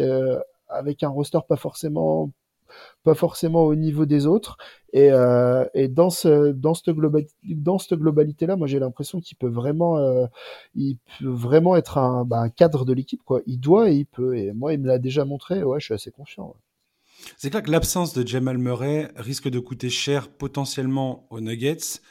[0.69, 2.31] avec un roster pas forcément
[3.03, 4.57] pas forcément au niveau des autres.
[4.93, 5.09] Et,
[5.73, 9.49] et dans ce dans cette globalité dans cette globalité là moi j'ai l'impression qu'il peut
[9.49, 9.97] vraiment
[10.73, 13.41] il peut vraiment être un, bah, un cadre de l'équipe quoi.
[13.45, 14.37] Il doit et il peut.
[14.37, 15.63] Et moi il me l'a déjà montré.
[15.63, 16.55] Ouais je suis assez confiant
[17.37, 22.01] c'est clair que l'absence de Jamal Murray risque de coûter cher potentiellement aux Nuggets.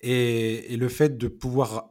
[0.00, 1.90] Et, et le fait de pouvoir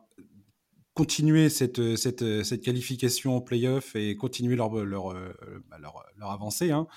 [0.94, 5.34] continuer cette, cette, cette qualification en playoff et continuer leur, leur, euh,
[5.70, 6.88] bah, leur, leur avancée, hein,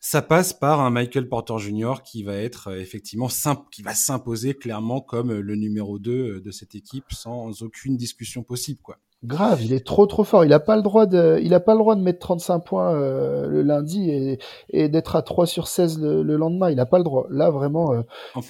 [0.00, 1.96] ça passe par un Michael Porter Jr.
[2.02, 3.28] qui va être euh, effectivement
[3.70, 8.80] qui va s'imposer clairement comme le numéro 2 de cette équipe sans aucune discussion possible,
[8.82, 8.98] quoi.
[9.22, 10.46] Grave, il est trop trop fort.
[10.46, 12.94] Il a pas le droit de, il a pas le droit de mettre 35 points
[12.94, 14.38] euh, le lundi et,
[14.70, 16.70] et d'être à 3 sur 16 le, lendemain.
[16.70, 17.26] Il a pas le droit.
[17.28, 18.00] Là vraiment, euh,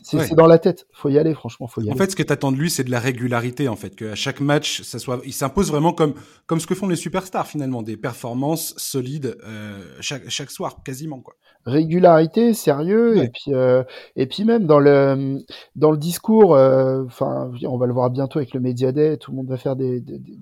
[0.05, 0.87] c'est dans la tête.
[0.93, 1.93] Faut y aller, franchement, faut y aller.
[1.93, 4.41] En fait, ce que t'attends de lui, c'est de la régularité, en fait, qu'à chaque
[4.41, 6.15] match, ça soit, il s'impose vraiment comme
[6.47, 11.21] comme ce que font les superstars finalement, des performances solides euh, chaque chaque soir, quasiment
[11.21, 11.35] quoi
[11.67, 13.83] régularité, sérieux, et puis euh,
[14.17, 15.39] et puis même dans le
[15.77, 19.31] dans le discours, euh, enfin, on va le voir bientôt avec le Media Day, tout
[19.31, 20.39] le monde va faire des des, des,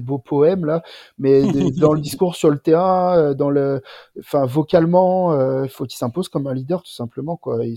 [0.00, 0.82] beaux poèmes là,
[1.18, 1.42] mais
[1.78, 3.82] dans le discours sur le terrain, euh, dans le,
[4.18, 7.64] enfin, vocalement, il faut qu'il s'impose comme un leader tout simplement quoi.
[7.64, 7.74] Et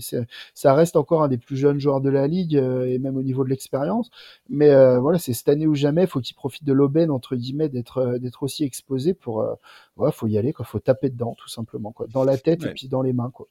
[0.54, 3.44] ça reste encore un des plus jeunes joueurs de la ligue et même au niveau
[3.44, 4.10] de l'expérience,
[4.48, 8.18] mais voilà, c'est cette année ou jamais, faut qu'il profite de l'aubaine entre guillemets d'être
[8.18, 9.44] d'être aussi exposé pour
[9.96, 10.64] ouais, faut y aller, quoi.
[10.64, 12.06] Faut taper dedans, tout simplement, quoi.
[12.12, 13.46] Dans la tête et puis dans les mains, quoi.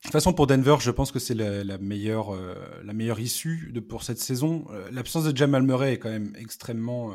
[0.00, 3.70] De toute façon, pour Denver, je pense que c'est la, meilleure, euh, la meilleure issue
[3.74, 4.64] de, pour cette saison.
[4.70, 7.12] Euh, l'absence de Jamal Murray est quand même extrêmement.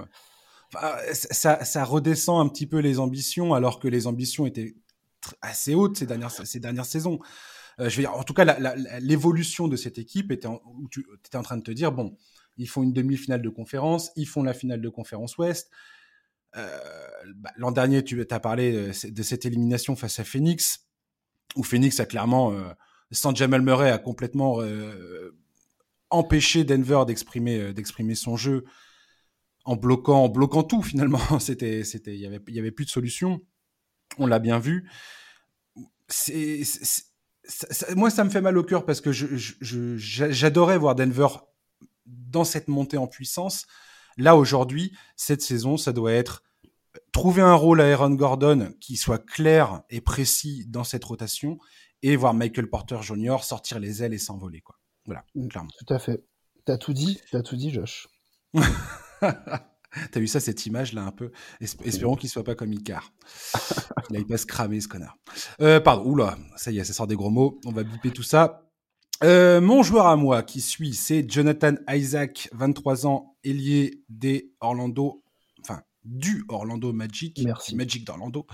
[0.84, 4.76] Euh, ça, redescend un petit peu les ambitions, alors que les ambitions étaient
[5.42, 7.20] assez hautes ces dernières, ces dernières saisons.
[7.80, 8.46] je veux dire, en tout cas,
[9.00, 12.16] l'évolution de cette équipe était en, où tu étais en train de te dire bon,
[12.58, 15.72] ils font une demi-finale de conférence, ils font la finale de conférence Ouest.
[16.58, 16.80] Euh,
[17.36, 20.88] bah, l'an dernier, tu as parlé euh, de cette élimination face à Phoenix,
[21.56, 22.64] où Phoenix a clairement, euh,
[23.12, 24.60] sans Jamal Murray, a complètement
[26.10, 28.66] empêché Denver d'exprimer son jeu
[29.65, 32.86] en bloquant en bloquant tout finalement c'était c'était il y avait il y avait plus
[32.86, 33.41] de solution
[34.17, 34.89] on l'a bien vu
[36.08, 36.62] c'est
[37.95, 41.28] moi ça me fait mal au cœur parce que j'adorais voir Denver
[42.06, 43.65] dans cette montée en puissance
[44.17, 48.95] Là, aujourd'hui, cette saison, ça doit être euh, trouver un rôle à Aaron Gordon qui
[48.95, 51.58] soit clair et précis dans cette rotation
[52.01, 53.38] et voir Michael Porter Jr.
[53.43, 54.62] sortir les ailes et s'envoler.
[54.62, 54.78] Quoi.
[55.06, 55.69] Voilà, mm, clairement.
[55.78, 56.23] Tout à fait.
[56.65, 58.08] T'as tout dit, t'as tout dit, Josh.
[60.12, 63.13] T'as vu ça, cette image-là, un peu Espérons qu'il soit pas comme Icar.
[64.10, 65.17] Il aille pas se cramer, ce connard.
[65.62, 67.60] Euh, pardon, oula, ça y est, ça sort des gros mots.
[67.65, 68.65] On va biper tout ça.
[69.23, 75.23] Euh, mon joueur à moi qui suit, c'est Jonathan Isaac, 23 ans, ailier des Orlando,
[75.62, 77.75] enfin du Orlando Magic, Merci.
[77.75, 78.45] Magic d'Orlando.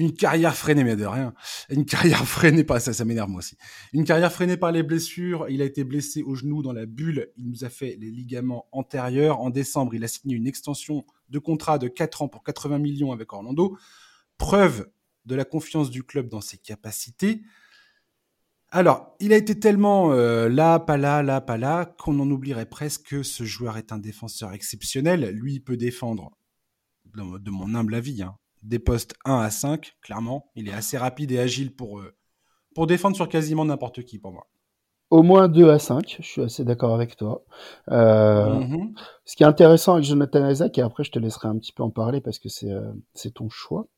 [0.00, 1.34] Une carrière freinée, mais de rien.
[1.68, 3.58] Une carrière freinée par ça, ça m'énerve moi aussi.
[3.92, 5.44] Une carrière freinée par les blessures.
[5.50, 7.30] Il a été blessé au genou dans la bulle.
[7.36, 9.40] Il nous a fait les ligaments antérieurs.
[9.40, 13.12] En décembre, il a signé une extension de contrat de 4 ans pour 80 millions
[13.12, 13.76] avec Orlando.
[14.38, 14.90] Preuve
[15.26, 17.42] de la confiance du club dans ses capacités.
[18.70, 22.70] Alors, il a été tellement euh, là, pas là, là, pas là, qu'on en oublierait
[22.70, 25.28] presque que ce joueur est un défenseur exceptionnel.
[25.28, 26.30] Lui, il peut défendre,
[27.14, 30.50] de mon humble avis, hein, des postes 1 à 5, clairement.
[30.54, 32.14] Il est assez rapide et agile pour, euh,
[32.74, 34.46] pour défendre sur quasiment n'importe qui, pour moi.
[35.10, 37.42] Au moins 2 à 5, je suis assez d'accord avec toi.
[37.90, 38.94] Euh, Mhm.
[39.24, 41.82] ce qui est intéressant avec Jonathan Isaac, et après je te laisserai un petit peu
[41.82, 42.92] en parler parce que c'est euh,
[43.34, 43.88] ton choix,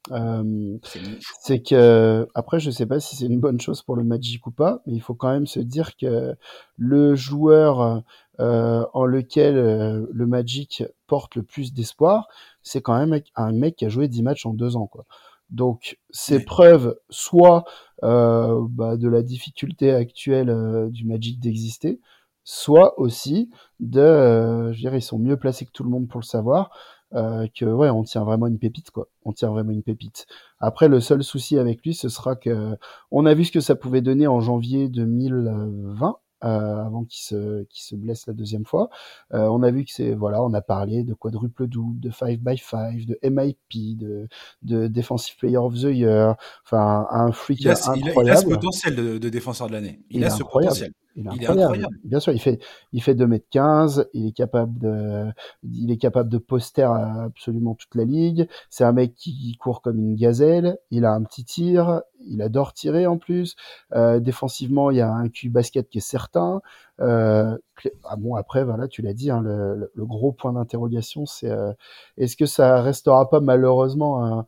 [1.41, 4.53] C'est que après je sais pas si c'est une bonne chose pour le Magic ou
[4.53, 6.35] pas, mais il faut quand même se dire que
[6.77, 8.03] le joueur
[8.39, 12.29] en lequel euh, le Magic porte le plus d'espoir,
[12.63, 15.05] c'est quand même un mec qui a joué 10 matchs en deux ans, quoi.
[15.51, 17.65] Donc, c'est preuve soit
[18.03, 22.01] euh, bah, de la difficulté actuelle euh, du Magic d'exister,
[22.43, 26.21] soit aussi de, euh, je dirais, ils sont mieux placés que tout le monde pour
[26.21, 26.71] le savoir,
[27.15, 29.09] euh, que ouais, on tient vraiment une pépite, quoi.
[29.27, 30.27] On tient vraiment une pépite.
[30.59, 32.75] Après, le seul souci avec lui, ce sera que
[33.11, 36.17] on a vu ce que ça pouvait donner en janvier 2020.
[36.45, 38.91] Euh, avant qu'il se, qu'il se blesse la deuxième fois.
[39.35, 42.39] Euh, on a vu que c'est, voilà, on a parlé de quadruple double, de 5
[42.41, 44.29] by 5 de MIP, de,
[44.63, 48.27] de Defensive Player of the Year, enfin, un freak Il a, ce- il a- incroyable.
[48.27, 50.01] il a ce potentiel de, de défenseur de l'année.
[50.11, 50.71] Il, Il a ce incroyable.
[50.75, 50.93] potentiel.
[51.17, 51.97] Il est Il est incroyable.
[52.05, 52.59] Bien sûr, il fait,
[52.93, 55.27] il fait 2m15, il est capable de,
[55.63, 58.49] il est capable de poster à absolument toute la ligue.
[58.71, 60.79] C'est un mec qui court comme une gazelle.
[60.91, 62.01] Il a un petit tir.
[62.25, 63.57] Il adore tirer en plus.
[63.95, 66.63] Euh, défensivement, il y a un QI basket qui est certain.
[67.01, 67.59] Euh,
[68.05, 71.51] ah bon, après, voilà, tu l'as dit, hein, le, le- le gros point d'interrogation, c'est
[71.51, 71.73] euh,
[72.17, 74.47] est-ce que ça restera pas malheureusement un,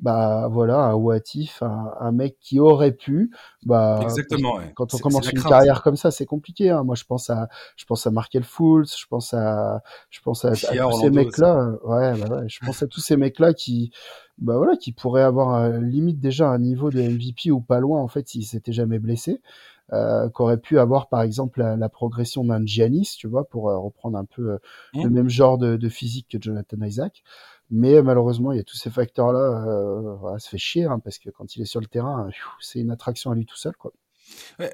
[0.00, 3.30] bah voilà, un Watif, un, un mec qui aurait pu,
[3.64, 4.56] bah Exactement.
[4.56, 4.72] ouais.
[4.74, 5.52] quand on commence une crainte.
[5.52, 6.70] carrière comme ça, c'est compliqué.
[6.70, 6.82] Hein.
[6.82, 10.48] Moi, je pense à, je pense à Markel Fultz, je pense à, je pense à,
[10.48, 11.56] à tous ces Orlando mecs-là.
[11.58, 13.92] euh, Ouais, bah ouais, je pense à tous ces mecs-là qui,
[14.38, 18.00] bah voilà, qui pourraient avoir euh, limite déjà un niveau de MVP ou pas loin
[18.00, 19.40] en fait s'ils s'étaient jamais blessés.
[19.92, 23.76] Euh, qu'aurait pu avoir par exemple la, la progression d'un Giannis, tu vois, pour euh,
[23.78, 24.58] reprendre un peu euh,
[24.94, 27.22] le même genre de, de physique que Jonathan Isaac.
[27.74, 29.66] Mais euh, malheureusement, il y a tous ces facteurs-là.
[29.66, 32.30] Euh, voilà, ça fait chier hein, parce que quand il est sur le terrain, euh,
[32.60, 33.72] c'est une attraction à lui tout seul,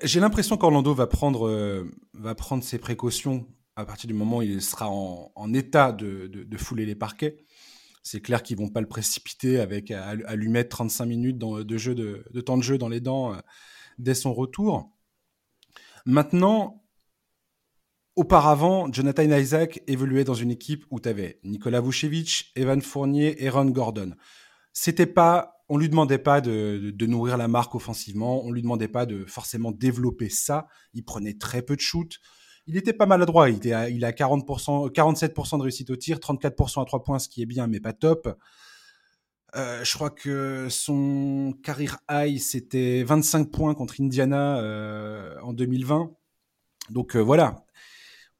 [0.03, 4.43] J'ai l'impression qu'Orlando va prendre, euh, va prendre ses précautions à partir du moment où
[4.43, 7.39] il sera en, en état de, de, fouler les parquets.
[8.03, 11.95] C'est clair qu'ils vont pas le précipiter avec à, lui mettre 35 minutes de, jeu
[11.95, 13.35] de, temps de jeu dans les dents
[13.99, 14.91] dès son retour.
[16.05, 16.85] Maintenant,
[18.16, 23.66] auparavant, Jonathan Isaac évoluait dans une équipe où tu avais Nicolas Vucevic, Evan Fournier, Aaron
[23.66, 24.14] Gordon.
[24.73, 29.07] C'était pas, on lui demandait pas de, nourrir la marque offensivement, on lui demandait pas
[29.07, 30.66] de forcément développer ça.
[30.94, 32.18] Il prenait très peu de shoot.
[32.66, 33.51] Il était pas maladroit.
[33.51, 37.42] Il il a 40%, 47% de réussite au tir, 34% à 3 points, ce qui
[37.42, 38.29] est bien, mais pas top.
[39.57, 46.12] Euh, je crois que son career high, c'était 25 points contre Indiana euh, en 2020.
[46.90, 47.64] Donc euh, voilà.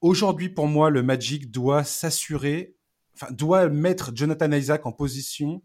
[0.01, 2.77] Aujourd'hui, pour moi, le Magic doit s'assurer,
[3.15, 5.63] enfin, doit mettre Jonathan Isaac en position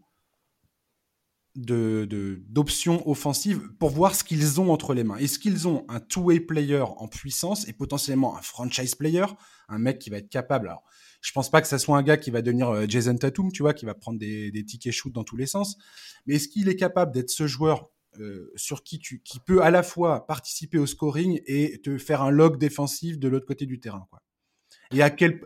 [1.55, 5.15] de, de, d'options offensives pour voir ce qu'ils ont entre les mains.
[5.17, 9.25] Est-ce qu'ils ont un two-way player en puissance et potentiellement un franchise player,
[9.69, 10.67] un mec qui va être capable?
[10.67, 10.83] Alors,
[11.21, 13.63] je pense pas que ça soit un gars qui va devenir euh, Jason Tatum, tu
[13.63, 15.77] vois, qui va prendre des, des tickets shoot dans tous les sens.
[16.25, 19.71] Mais est-ce qu'il est capable d'être ce joueur euh, sur qui tu, qui peut à
[19.71, 23.79] la fois participer au scoring et te faire un log défensif de l'autre côté du
[23.79, 24.19] terrain, quoi?
[24.91, 25.41] Et à quel,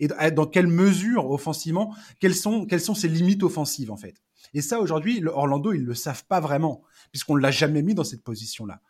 [0.00, 4.16] et dans quelle mesure offensivement, quelles sont, quelles sont ses limites offensives en fait?
[4.54, 8.22] Et ça, aujourd'hui, Orlando, ils le savent pas vraiment, puisqu'on l'a jamais mis dans cette
[8.22, 8.80] position-là.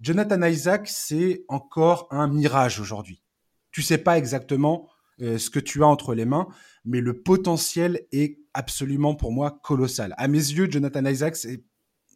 [0.00, 3.22] Jonathan Isaac, c'est encore un mirage aujourd'hui.
[3.70, 4.88] Tu sais pas exactement
[5.20, 6.48] euh, ce que tu as entre les mains,
[6.84, 10.14] mais le potentiel est absolument pour moi colossal.
[10.18, 11.64] À mes yeux, Jonathan Isaac, c'est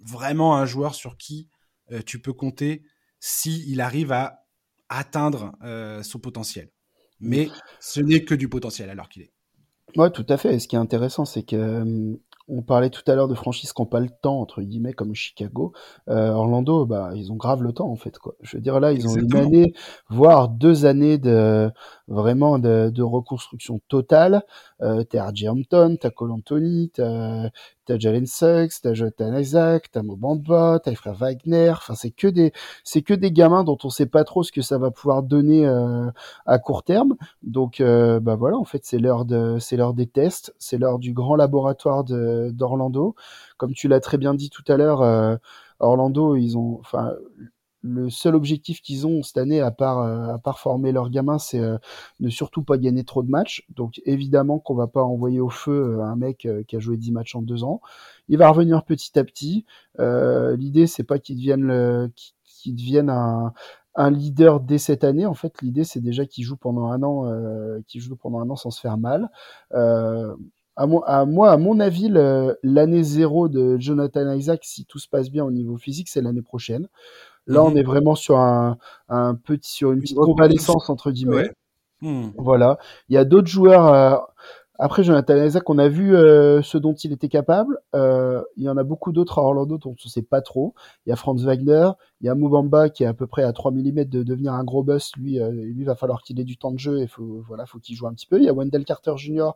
[0.04, 1.48] vraiment un joueur sur qui
[1.92, 2.82] euh, tu peux compter
[3.20, 4.46] s'il il arrive à
[4.88, 6.70] atteindre euh, son potentiel.
[7.20, 7.48] Mais
[7.80, 9.32] ce n'est que du potentiel alors qu'il est.
[9.96, 10.54] Ouais, tout à fait.
[10.54, 12.16] Et ce qui est intéressant, c'est que euh,
[12.48, 15.14] on parlait tout à l'heure de franchises qui n'ont pas le temps, entre guillemets, comme
[15.14, 15.72] Chicago.
[16.08, 18.34] Euh, Orlando, bah, ils ont grave le temps, en fait, quoi.
[18.40, 19.40] Je veux dire, là, ils Exactement.
[19.40, 19.74] ont une année,
[20.10, 21.70] voire deux années de,
[22.08, 24.42] vraiment de, de reconstruction totale.
[24.82, 27.48] Euh, t'as RJ Hampton, t'as Cole Anthony, t'as,
[27.86, 31.70] t'as Jalen Suggs, t'as Jonathan Isaac, t'as Mobamba, t'as frères Wagner.
[31.70, 32.52] Enfin, c'est que des,
[32.84, 35.66] c'est que des gamins dont on sait pas trop ce que ça va pouvoir donner,
[35.66, 36.10] euh,
[36.46, 37.16] à court terme.
[37.42, 40.98] Donc, euh, bah voilà, en fait, c'est l'heure de, c'est l'heure des tests, c'est l'heure
[40.98, 43.14] du grand laboratoire d'Orlando.
[43.56, 45.36] Comme tu l'as très bien dit tout à l'heure, euh,
[45.80, 47.12] Orlando, ils ont, enfin,
[47.86, 51.38] le seul objectif qu'ils ont cette année, à part, euh, à part former leurs gamins,
[51.38, 51.78] c'est euh,
[52.20, 53.64] ne surtout pas gagner trop de matchs.
[53.74, 56.96] Donc évidemment qu'on va pas envoyer au feu euh, un mec euh, qui a joué
[56.96, 57.80] 10 matchs en deux ans.
[58.28, 59.64] Il va revenir petit à petit.
[59.98, 62.10] L'idée, c'est pas qu'il devienne, le,
[63.94, 65.26] un, leader dès cette année.
[65.26, 68.50] En fait, l'idée, c'est déjà qu'il joue pendant un an, euh, qu'il joue pendant un
[68.50, 69.30] an sans se faire mal.
[70.78, 72.10] À moi, à mon avis,
[72.62, 76.42] l'année zéro de Jonathan Isaac, si tout se passe bien au niveau physique, c'est l'année
[76.42, 76.88] prochaine.
[77.46, 77.78] Là, on Mhm.
[77.78, 78.78] est vraiment sur un,
[79.08, 81.36] un petit, sur une petite convalescence entre guillemets.
[81.36, 81.50] Ouais.
[82.02, 82.30] Hmm.
[82.38, 82.78] Voilà.
[83.08, 83.86] Il y a d'autres joueurs.
[83.88, 84.16] euh,
[84.78, 87.78] après Jonathan Isaac, on a vu euh, ce dont il était capable.
[87.94, 90.74] Euh, il y en a beaucoup d'autres à Orlando dont on sait pas trop.
[91.06, 91.88] Il y a Franz Wagner,
[92.20, 94.64] il y a Mubamba qui est à peu près à 3 mm de devenir un
[94.64, 95.12] gros boss.
[95.16, 97.78] Lui, euh, lui va falloir qu'il ait du temps de jeu et faut voilà, faut
[97.78, 98.38] qu'il joue un petit peu.
[98.38, 99.50] Il y a Wendell Carter Jr.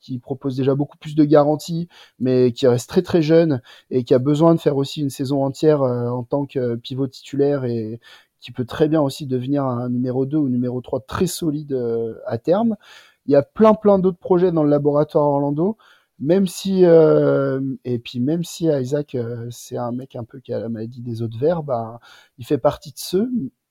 [0.00, 4.14] qui propose déjà beaucoup plus de garanties, mais qui reste très très jeune et qui
[4.14, 8.00] a besoin de faire aussi une saison entière euh, en tant que pivot titulaire et
[8.40, 12.14] qui peut très bien aussi devenir un numéro 2 ou numéro 3 très solide euh,
[12.26, 12.76] à terme.
[13.30, 15.78] Il y a plein plein d'autres projets dans le laboratoire Orlando,
[16.18, 20.52] même si euh, et puis même si Isaac euh, c'est un mec un peu qui
[20.52, 22.00] a la maladie des autres verts, bah,
[22.38, 23.30] il fait partie de ceux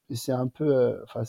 [0.10, 1.24] et c'est un peu euh, enfin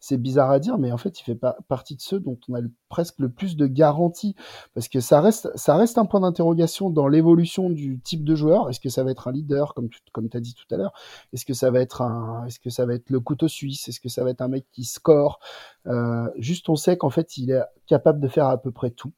[0.00, 2.60] c'est- bizarre à dire, mais en fait, il fait partie de ceux dont on a
[2.88, 4.34] presque le plus de garanties,
[4.74, 8.68] parce que ça reste, ça reste un point d'interrogation dans l'évolution du type de joueur.
[8.70, 9.88] Est-ce que ça va être un leader, comme
[10.28, 10.92] tu as dit tout à l'heure?
[11.32, 13.88] Est-ce que ça va être un, est-ce que ça va être le couteau suisse?
[13.88, 15.40] Est-ce que ça va être un mec qui score?
[15.86, 19.12] Euh, Juste, on sait qu'en fait, il est capable de faire à peu près tout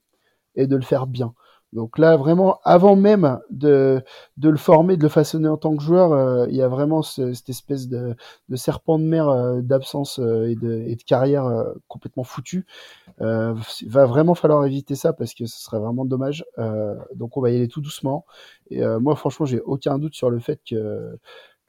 [0.57, 1.35] et de le faire bien.
[1.73, 4.03] Donc là, vraiment, avant même de,
[4.37, 7.01] de le former, de le façonner en tant que joueur, euh, il y a vraiment
[7.03, 8.17] ce- cette espèce de,
[8.57, 11.49] serpent de mer euh, d'absence euh, et, de, et de carrière
[11.89, 12.67] complètement foutu.
[13.21, 16.45] Il va vraiment falloir éviter ça parce que ce serait vraiment dommage.
[17.15, 18.25] Donc on va y aller tout doucement.
[18.71, 21.19] Et moi, franchement, j'ai aucun doute sur le fait que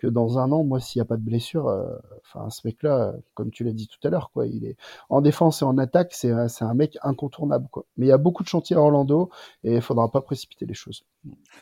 [0.01, 3.09] que dans un an, moi, s'il n'y a pas de blessure, euh, enfin, ce mec-là,
[3.09, 4.75] euh, comme tu l'as dit tout à l'heure, quoi, il est
[5.09, 7.85] en défense et en attaque, c'est un, mec incontournable, quoi.
[7.97, 9.29] Mais il y a beaucoup de chantiers à Orlando
[9.63, 11.05] et il faudra pas précipiter les choses.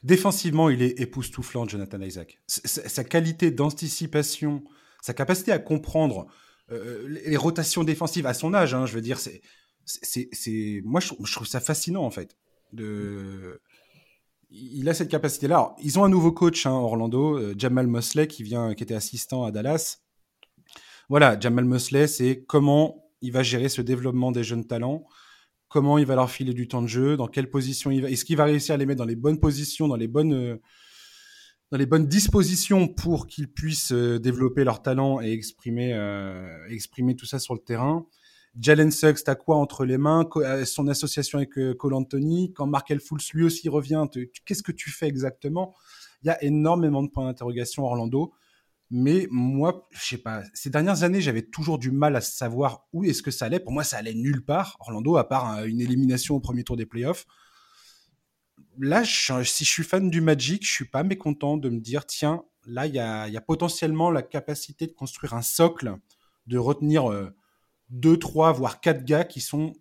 [0.04, 2.40] Défensivement, il est époustouflant, Jonathan Isaac.
[2.48, 4.64] Sa qualité d'anticipation,
[5.02, 6.28] sa capacité à comprendre
[6.72, 9.42] euh, les rotations défensives à son âge, hein, je veux dire, c'est,
[9.84, 12.38] c'est, moi, je, je trouve ça fascinant en fait.
[12.72, 13.60] De,
[14.52, 15.76] il a cette capacité-là.
[15.82, 19.44] Ils ont un nouveau coach, hein, Orlando, euh, Jamal Mosley, qui vient, qui était assistant
[19.44, 20.00] à Dallas.
[21.08, 25.06] Voilà, Jamal Mosley, c'est comment il va gérer ce développement des jeunes talents,
[25.68, 28.26] comment il va leur filer du temps de jeu, dans quelle position il va, est-ce
[28.26, 30.58] qu'il va réussir à les mettre dans les bonnes positions, dans les bonnes, euh,
[31.72, 35.94] dans les bonnes dispositions pour qu'ils puissent euh, développer leur talent et exprimer,
[36.70, 38.06] exprimer tout ça sur le terrain.
[38.60, 40.28] Jalen Suggs, t'as quoi entre les mains?
[40.38, 42.52] Euh, Son association avec euh, Cole Anthony?
[42.54, 44.06] Quand Markel Fultz lui aussi revient,
[44.46, 45.76] qu'est-ce que tu fais exactement?
[46.24, 48.34] Il y a énormément de points d'interrogation Orlando.
[48.92, 53.04] Mais moi, je sais pas, ces dernières années, j'avais toujours du mal à savoir où
[53.04, 53.60] est-ce que ça allait.
[53.60, 56.76] Pour moi, ça allait nulle part, Orlando, à part euh, une élimination au premier tour
[56.76, 57.28] des playoffs.
[58.80, 62.44] Là, si je suis fan du Magic, je suis pas mécontent de me dire, tiens,
[62.66, 65.96] là, il y a, potentiellement la capacité de construire un socle,
[66.48, 67.12] de retenir
[67.90, 69.74] deux, trois, voire quatre gars qui sont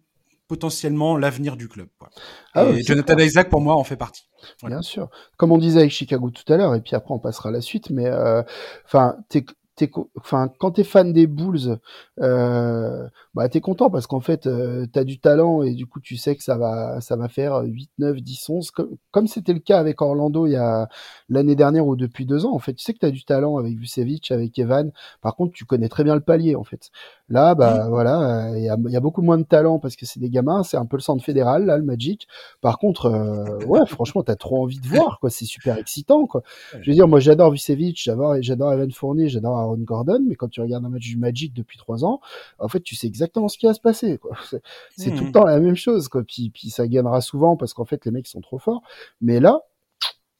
[0.48, 1.88] potentiellement l'avenir du club.
[1.98, 2.08] Quoi.
[2.54, 3.26] Ah et Jonathan clair.
[3.26, 4.28] Isaac, pour moi, en fait partie.
[4.64, 5.10] Bien sûr.
[5.36, 7.60] Comme on disait avec Chicago tout à l'heure, et puis après on passera à la
[7.60, 8.42] suite, mais euh,
[8.86, 9.44] enfin, t'es,
[9.78, 11.78] t'es, enfin, quand t'es fan des Bulls,
[12.20, 16.16] euh, bah t'es content parce qu'en fait euh, t'as du talent et du coup tu
[16.16, 18.70] sais que ça va, ça va faire 8, 9, 10, 11,
[19.10, 20.88] comme, c'était le cas avec Orlando il y a
[21.28, 22.54] l'année dernière ou depuis deux ans.
[22.54, 24.90] En fait, tu sais que t'as du talent avec Vucevic, avec Evan.
[25.22, 26.90] Par contre, tu connais très bien le palier en fait.
[27.28, 30.20] Là, bah voilà, il y, a, y a beaucoup moins de talent parce que c'est
[30.20, 32.26] des gamins, c'est un peu le centre fédéral là, le Magic.
[32.60, 35.30] Par contre, euh, ouais, franchement, t'as trop envie de voir, quoi.
[35.30, 36.42] C'est super excitant, quoi.
[36.80, 40.48] Je veux dire, moi, j'adore Vucevic, j'adore, j'adore Evan Fournier, j'adore Aaron Gordon, mais quand
[40.48, 42.20] tu regardes un match du Magic depuis trois ans,
[42.58, 44.18] en fait, tu sais exactement ce qui va se passer.
[44.96, 45.32] C'est, tout le Mhm.
[45.32, 46.22] temps la même chose, quoi.
[46.24, 48.82] Puis, puis ça gagnera souvent parce qu'en fait, les mecs sont trop forts.
[49.20, 49.60] Mais là,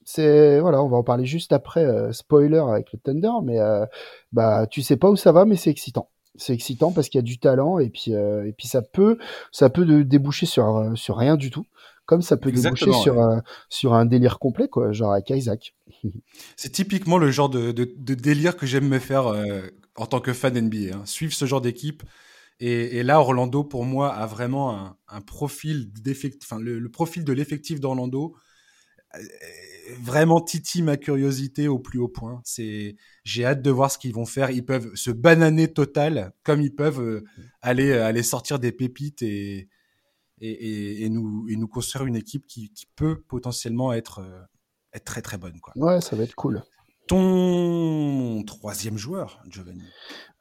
[0.05, 1.85] c'est voilà, on va en parler juste après.
[1.85, 3.85] euh, spoiler avec le Thunder, mais euh,
[4.31, 6.09] bah tu sais pas où ça va, mais c'est excitant.
[6.35, 9.17] C'est excitant parce qu'il y a du talent et puis euh, et puis ça peut
[9.51, 11.65] ça peut déboucher sur sur rien du tout,
[12.09, 13.21] comme ça peut déboucher Exactement, sur ouais.
[13.21, 15.75] un sur un délire complet quoi, genre avec Isaac.
[16.57, 19.61] C'est typiquement le genre de, de- de délire que j'aime me faire euh,
[19.95, 20.95] en tant que fan NBA.
[20.95, 21.01] hein.
[21.05, 22.01] Suivre ce genre d'équipe.
[22.59, 26.89] Et, et là, Orlando, pour moi, a vraiment un, un profil d'effectif, enfin, le, le
[26.89, 28.35] profil de l'effectif d'Orlando
[29.15, 29.19] euh,
[30.01, 32.41] vraiment titille ma curiosité au plus haut point.
[32.43, 34.51] C'est, j'ai hâte de voir ce qu'ils vont faire.
[34.51, 37.23] Ils peuvent se bananer total, comme ils peuvent euh,
[37.61, 39.69] aller, aller sortir des pépites et,
[40.41, 44.41] et, et, et nous, et nous construire une équipe qui, qui peut potentiellement être, euh,
[44.93, 45.59] être très très bonne.
[45.59, 45.73] Quoi.
[45.75, 46.63] Ouais, ça va être cool.
[47.07, 49.83] Ton troisième joueur, Giovanni.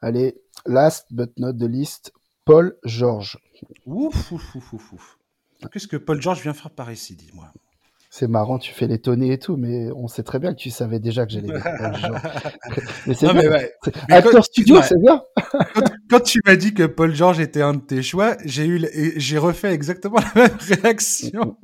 [0.01, 2.13] Allez, last but not the least,
[2.45, 3.39] Paul George.
[3.87, 5.19] Ouf, ouf, ouf, ouf, ouf.
[5.73, 7.53] Qu'est-ce que Paul George vient faire par ici, dis-moi?
[8.11, 10.99] C'est marrant, tu fais l'étonner et tout, mais on sait très bien que tu savais
[10.99, 12.23] déjà que j'allais dire Paul George.
[13.07, 13.35] mais c'est bien.
[13.35, 13.73] mais ouais.
[14.09, 15.23] Mais Acteur quand- studio, c'est bien.
[15.75, 18.83] quand, quand tu m'as dit que Paul George était un de tes choix, j'ai eu,
[19.17, 21.57] j'ai refait exactement la même réaction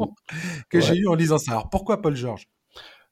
[0.69, 0.83] que Ouais.
[0.83, 1.53] j'ai eu en lisant ça.
[1.53, 2.47] Alors pourquoi Paul George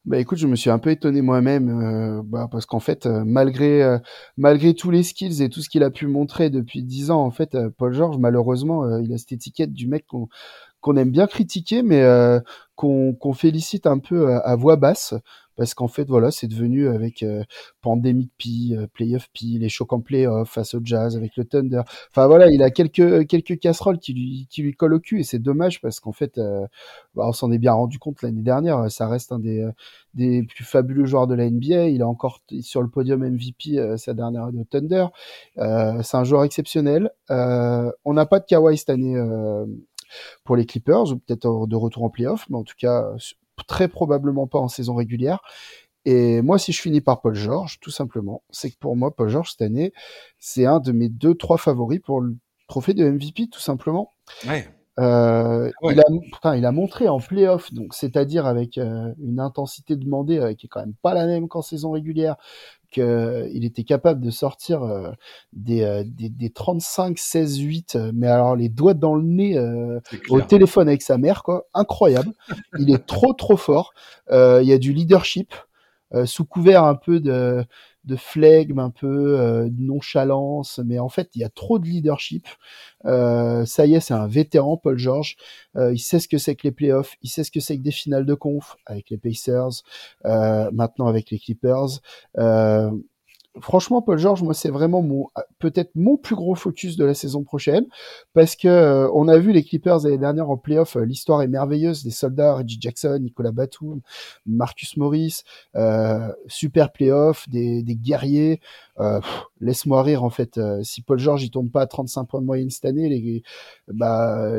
[0.05, 3.23] Bah écoute, je me suis un peu étonné moi-même euh, bah, parce qu'en fait, euh,
[3.25, 3.99] malgré euh,
[4.37, 7.31] malgré tous les skills et tout ce qu'il a pu montrer depuis dix ans, en
[7.31, 10.29] fait, Paul George, malheureusement, il a cette étiquette du mec qu'on
[10.83, 12.05] qu'on aime bien critiquer, mais
[12.77, 15.15] qu'on qu'on félicite un peu à voix basse
[15.57, 17.45] parce qu'en fait voilà c'est devenu avec euh,
[17.83, 21.83] Pandemic P, euh, Playoff P, les chocs en playoff face au Jazz avec le Thunder.
[22.11, 25.25] Enfin voilà, il a quelques quelques casseroles qui lui qui lui collent au cul et
[25.25, 26.67] c'est dommage parce qu'en fait euh,
[27.15, 29.69] bah, on s'en est bien rendu compte l'année dernière, ça reste un des
[30.15, 34.15] des plus fabuleux joueurs de la NBA, il est encore sur le podium MVP sa
[34.15, 35.07] dernière année au Thunder.
[35.57, 37.11] c'est un joueur exceptionnel.
[37.29, 39.17] on n'a pas de Kawhi cette année
[40.45, 43.11] pour les Clippers, ou peut-être de retour en playoff, mais en tout cas
[43.67, 45.41] très probablement pas en saison régulière.
[46.05, 49.29] Et moi, si je finis par Paul George, tout simplement, c'est que pour moi, Paul
[49.29, 49.93] George, cette année,
[50.39, 52.37] c'est un de mes deux, trois favoris pour le
[52.67, 54.11] trophée de MVP, tout simplement.
[54.47, 54.67] Ouais.
[54.99, 60.39] Euh, il, a, il a montré en playoff, donc c'est-à-dire avec euh, une intensité demandée
[60.39, 62.37] euh, qui est quand même pas la même qu'en saison régulière,
[62.93, 64.83] qu'il était capable de sortir
[65.53, 69.59] des, des, des, 35, 16, 8, mais alors les doigts dans le nez
[70.31, 72.33] au téléphone avec sa mère, quoi, incroyable.
[72.79, 73.93] il est trop trop fort.
[74.31, 75.55] Il y a du leadership
[76.25, 77.65] sous couvert un peu de
[78.05, 81.87] de flegme, un peu euh, de nonchalance, mais en fait, il y a trop de
[81.87, 82.47] leadership.
[83.05, 85.37] Euh, ça y est, c'est un vétéran, Paul George.
[85.77, 87.83] Euh, il sait ce que c'est que les playoffs, il sait ce que c'est que
[87.83, 89.83] des finales de conf avec les Pacers,
[90.25, 92.01] maintenant avec les Clippers
[93.61, 95.29] franchement, Paul George, moi, c'est vraiment mon
[95.59, 97.87] peut-être mon plus gros focus de la saison prochaine,
[98.33, 100.97] parce que euh, on a vu les Clippers l'année dernière en playoff.
[100.97, 104.01] Euh, l'histoire est merveilleuse, des soldats, Reggie Jackson, Nicolas Batum,
[104.47, 105.43] Marcus Morris,
[105.77, 108.61] euh, super playoff, des, des guerriers.
[109.01, 109.21] Euh,
[109.61, 110.61] laisse-moi rire en fait.
[110.83, 113.43] si Paul George il tombe pas à 35 points de moyenne cette année, les
[113.89, 114.53] bah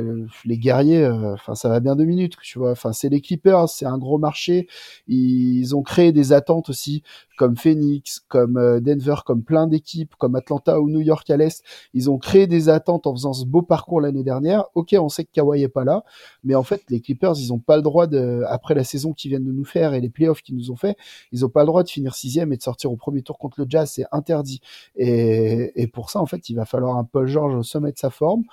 [0.45, 2.71] les guerriers, enfin ça va bien deux minutes, tu vois.
[2.71, 4.67] Enfin c'est les Clippers, c'est un gros marché.
[5.07, 7.03] Ils ont créé des attentes aussi
[7.38, 11.63] comme Phoenix, comme euh, Denver, comme plein d'équipes, comme Atlanta ou New York à l'Est,
[11.93, 14.65] ils ont créé des attentes en faisant ce beau parcours l'année dernière.
[14.75, 16.03] Ok, on sait que Kawhi est pas là,
[16.43, 19.29] mais en fait, les Clippers, ils ont pas le droit de, après la saison qu'ils
[19.29, 20.95] viennent de nous faire et les playoffs qu'ils nous ont fait,
[21.31, 23.59] ils ont pas le droit de finir sixième et de sortir au premier tour contre
[23.59, 24.61] le Jazz, c'est interdit.
[24.95, 28.09] Et, pour ça, en fait, il va falloir un Paul George au sommet de sa
[28.09, 28.43] forme.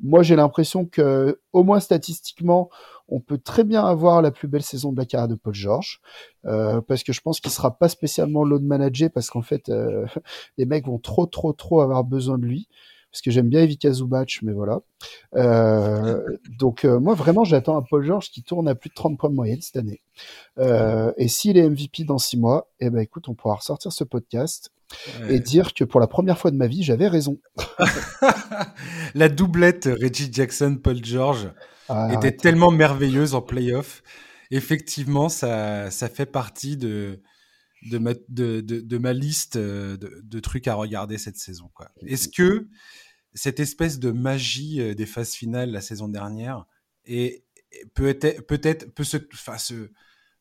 [0.00, 2.70] Moi, j'ai l'impression que, au moins statistiquement,
[3.08, 6.00] on peut très bien avoir la plus belle saison de la carrière de Paul George,
[6.46, 10.06] euh, parce que je pense qu'il sera pas spécialement load manager, parce qu'en fait, euh,
[10.58, 12.68] les mecs vont trop, trop, trop avoir besoin de lui.
[13.12, 14.80] Parce que j'aime bien Evika Zubac, mais voilà.
[15.34, 16.20] Euh,
[16.58, 19.34] donc moi vraiment j'attends un Paul George qui tourne à plus de 30 points de
[19.34, 20.00] moyenne cette année.
[20.58, 24.72] et s'il est MVP dans 6 mois, eh ben écoute, on pourra ressortir ce podcast
[25.28, 27.38] et dire que pour la première fois de ma vie, j'avais raison.
[29.14, 31.50] la doublette Reggie Jackson, Paul George
[31.88, 34.02] ah, était tellement merveilleuse en playoff.
[34.50, 37.20] Effectivement, ça, ça fait partie de,
[37.90, 41.70] de, ma, de, de, ma liste de, de, trucs à regarder cette saison.
[42.06, 42.68] Est-ce que
[43.34, 46.66] cette espèce de magie euh, des phases finales la saison dernière
[47.04, 47.44] et
[47.94, 49.16] peut-être peut-être peut se,
[49.58, 49.90] se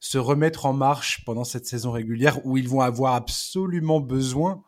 [0.01, 4.63] se remettre en marche pendant cette saison régulière où ils vont avoir absolument besoin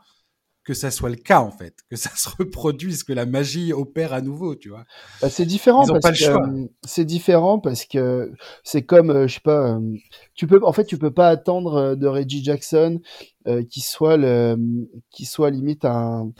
[0.64, 4.14] que ça soit le cas en fait, que ça se reproduise, que la magie opère
[4.14, 4.86] à nouveau, tu vois.
[5.22, 8.32] Bah, c'est différent parce que euh, c'est différent parce que
[8.64, 9.98] c'est comme euh, je sais pas, euh,
[10.36, 13.00] tu peux en fait tu peux pas attendre de Reggie Jackson
[13.70, 14.56] qui soit le
[15.10, 16.32] qui soit limite un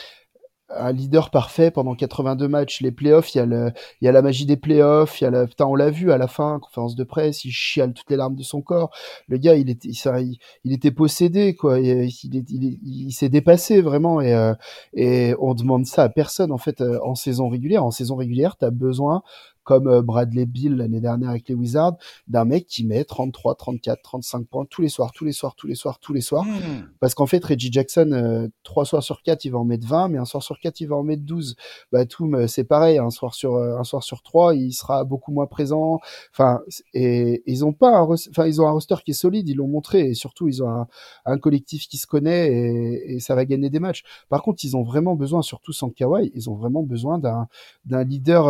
[0.78, 2.82] un leader parfait pendant 82 matchs.
[2.82, 3.72] Les playoffs, il y a le,
[4.02, 6.12] il y a la magie des playoffs, il y a la, putain, on l'a vu
[6.12, 8.92] à la fin, conférence de presse, il chiale toutes les larmes de son corps.
[9.28, 11.80] Le gars, il était, il, il était possédé, quoi.
[11.80, 14.54] Il, il, il s'est dépassé vraiment et, euh,
[14.94, 17.84] et on demande ça à personne, en fait, euh, en saison régulière.
[17.84, 19.24] En saison régulière, t'as besoin
[19.64, 21.98] comme euh, Bradley Bill l'année dernière avec les Wizards,
[22.28, 25.68] d'un mec qui met 33, 34, 35 points tous les soirs, tous les soirs, tous
[25.68, 26.46] les soirs, tous les soirs.
[26.46, 26.90] Hmm.
[27.00, 30.10] Parce qu'en fait, Reggie Jackson, euh, trois soirs sur quatre, il va en mettre 20,
[30.10, 31.56] mais un soir sur quatre, il va en mettre 12.
[31.92, 35.48] Batum, euh, c'est pareil, un soir sur un soir sur trois, il sera beaucoup moins
[35.48, 36.00] présent.
[36.32, 36.62] Enfin,
[36.94, 39.68] et, ils ont pas un, enfin, ils ont un roster qui est solide, ils l'ont
[39.68, 40.86] montré, et surtout, ils ont
[41.26, 44.04] un, collectif qui se connaît et, et, ça va gagner des matchs.
[44.30, 47.48] Par contre, ils ont vraiment besoin, surtout sans Kawhi, ils ont vraiment besoin d'un
[47.86, 48.48] d'un leader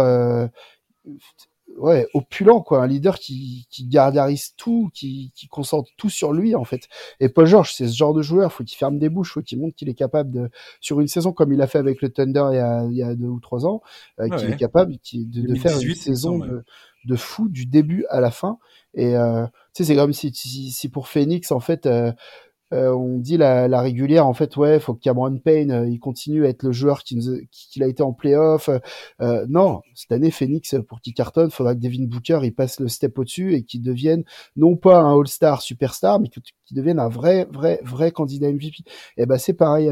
[1.77, 2.83] ouais, opulent, quoi.
[2.83, 6.87] Un leader qui, qui gargarise tout, qui, qui concentre tout sur lui, en fait.
[7.19, 8.51] Et Paul George, c'est ce genre de joueur.
[8.51, 10.49] Faut qu'il ferme des bouches, faut qu'il montre qu'il est capable de,
[10.81, 13.03] sur une saison comme il a fait avec le Thunder il y a, il y
[13.03, 13.81] a deux ou trois ans,
[14.19, 16.63] euh, qu'il est capable de, de faire une saison de,
[17.05, 18.57] de, fou du début à la fin.
[18.93, 22.11] Et, euh, tu sais, c'est comme si, si, si, pour Phoenix, en fait, euh,
[22.73, 26.49] on dit la, la, régulière, en fait, ouais, faut que Cameron Payne, il continue à
[26.49, 27.21] être le joueur qu'il
[27.51, 28.69] qui, a été en playoff.
[29.47, 33.17] non, cette année, Phoenix, pour qu'il cartonne, faudra que Devin Booker, il passe le step
[33.19, 34.23] au-dessus et qu'il devienne
[34.55, 38.83] non pas un All-Star superstar, mais qu'il devienne un vrai, vrai, vrai candidat MVP.
[39.17, 39.91] Et ben c'est pareil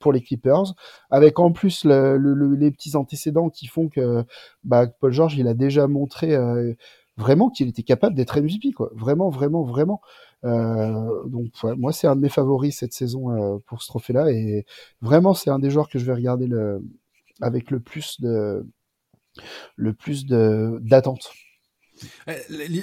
[0.00, 0.74] pour les Clippers,
[1.10, 2.16] avec en plus le,
[2.54, 4.24] les petits antécédents qui font que
[4.64, 6.74] bah, Paul George, il a déjà montré euh,
[7.16, 8.90] vraiment qu'il était capable d'être MVP, quoi.
[8.94, 10.00] Vraiment, vraiment, vraiment.
[10.44, 14.64] Euh, donc moi, c'est un de mes favoris cette saison euh, pour ce trophée-là, et
[15.00, 16.82] vraiment, c'est un des joueurs que je vais regarder le,
[17.40, 18.66] avec le plus de
[19.76, 21.30] le plus d'attente.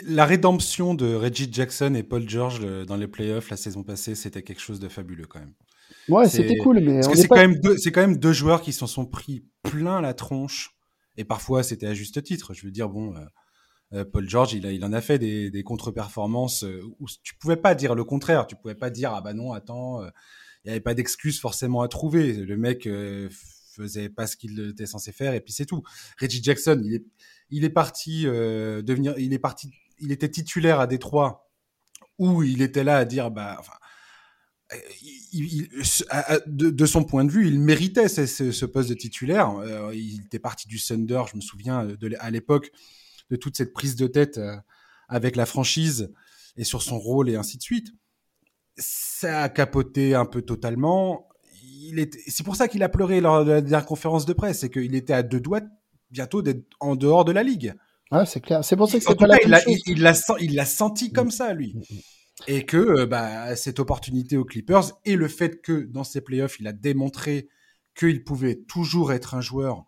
[0.07, 4.43] La rédemption de Reggie Jackson et Paul George dans les playoffs la saison passée, c'était
[4.43, 5.53] quelque chose de fabuleux quand même.
[6.09, 8.87] Ouais, c'était cool, mais c'est quand même deux, c'est quand même deux joueurs qui s'en
[8.87, 10.75] sont pris plein la tronche
[11.17, 12.53] et parfois c'était à juste titre.
[12.53, 13.25] Je veux dire, bon, euh, euh,
[14.11, 17.57] Paul George, il, a, il en a fait des, des contre-performances euh, où tu pouvais
[17.57, 18.47] pas dire le contraire.
[18.47, 21.87] Tu pouvais pas dire ah bah non, attends, il n'y avait pas d'excuse forcément à
[21.87, 22.33] trouver.
[22.33, 22.89] Le mec
[23.75, 25.83] faisait pas ce qu'il était censé faire et puis c'est tout.
[26.19, 27.05] Reggie Jackson, il est,
[27.49, 31.51] il est parti devenir, il est parti, il était titulaire à Détroit
[32.17, 33.73] où il était là à dire bah enfin
[35.31, 35.67] il,
[36.47, 39.51] de, son point de vue, il méritait ce, poste de titulaire.
[39.57, 42.71] Euh, il était parti du Thunder, je me souviens de, à l'époque
[43.33, 44.55] de toute cette prise de tête euh,
[45.09, 46.13] avec la franchise
[46.55, 47.87] et sur son rôle et ainsi de suite.
[48.77, 51.27] Ça a capoté un peu totalement.
[52.27, 54.95] C'est pour ça qu'il a pleuré lors de la dernière conférence de presse, c'est qu'il
[54.95, 55.61] était à deux doigts
[56.11, 57.73] bientôt d'être en dehors de la ligue.
[58.11, 58.63] Ah, c'est clair.
[58.63, 61.73] C'est pour ça que c'est pas la il l'a senti comme ça, lui.
[61.73, 62.01] Mm, mm, mm
[62.47, 66.59] et que euh, bah, cette opportunité aux Clippers et le fait que dans ses playoffs,
[66.59, 67.47] il a démontré
[67.95, 69.85] qu'il pouvait toujours être un joueur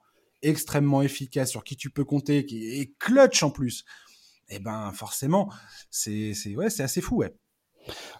[0.47, 3.85] extrêmement efficace sur qui tu peux compter, qui est clutch en plus.
[4.47, 5.51] Et eh ben forcément,
[5.89, 7.33] c'est ouais, c'est assez fou, ouais.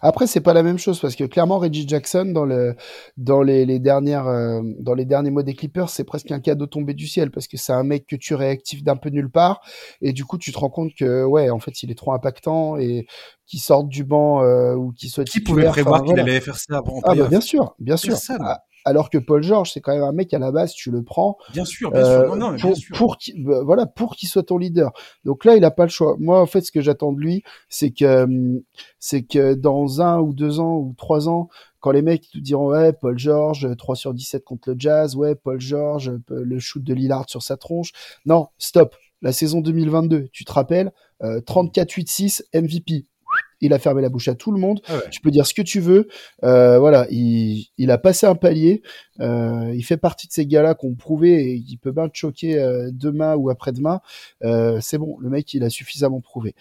[0.00, 2.76] Après, c'est pas la même chose parce que clairement, Reggie Jackson dans le
[3.16, 6.66] dans les, les dernières euh, dans les derniers mois des Clippers, c'est presque un cadeau
[6.66, 9.60] tombé du ciel parce que c'est un mec que tu réactives d'un peu nulle part
[10.00, 12.76] et du coup, tu te rends compte que ouais, en fait, il est trop impactant
[12.76, 13.06] et
[13.46, 16.82] qu'il sorte du banc euh, ou qu'il soit qui pouvait prévoir qu'il allait faire ça
[17.04, 18.16] ah bah, bien sûr, bien sûr.
[18.86, 21.36] Alors que Paul George, c'est quand même un mec à la base, tu le prends.
[21.52, 22.32] Bien sûr, bien sûr.
[22.32, 22.96] Euh, non, pour, bien sûr.
[22.96, 24.92] pour qu'il, bah, voilà, pour qu'il soit ton leader.
[25.24, 26.14] Donc là, il a pas le choix.
[26.20, 28.62] Moi, en fait, ce que j'attends de lui, c'est que, hum,
[29.00, 31.48] c'est que dans un ou deux ans ou trois ans,
[31.80, 35.34] quand les mecs te diront ouais Paul George 3 sur 17 contre le Jazz, ouais
[35.34, 37.90] Paul George le shoot de Lillard sur sa tronche.
[38.24, 38.94] Non, stop.
[39.20, 43.06] La saison 2022, tu te rappelles, euh, 34-8-6 MVP
[43.60, 44.80] il a fermé la bouche à tout le monde.
[44.88, 46.08] Ah tu peux dire ce que tu veux.
[46.44, 48.82] Euh, voilà, il, il, a passé un palier.
[49.20, 52.58] Euh, il fait partie de ces gars-là qu'on prouvait et qui peut bien te choquer
[52.58, 54.00] euh, demain ou après-demain.
[54.44, 56.54] Euh, c'est bon, le mec, il a suffisamment prouvé.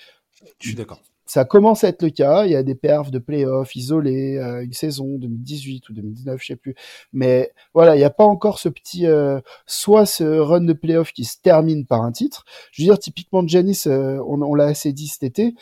[0.60, 2.46] Je suis d'accord ça commence à être le cas.
[2.46, 6.46] Il y a des perfs de playoffs isolés, euh, une saison 2018 ou 2019, je
[6.46, 6.76] sais plus.
[7.14, 11.14] Mais voilà, il n'y a pas encore ce petit, euh, soit ce run de playoffs
[11.14, 12.46] qui se termine par un titre.
[12.72, 15.56] Je veux dire, typiquement, Janis, euh, on, on l'a assez dit cet été,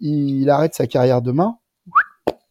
[0.00, 1.58] il arrête sa carrière demain.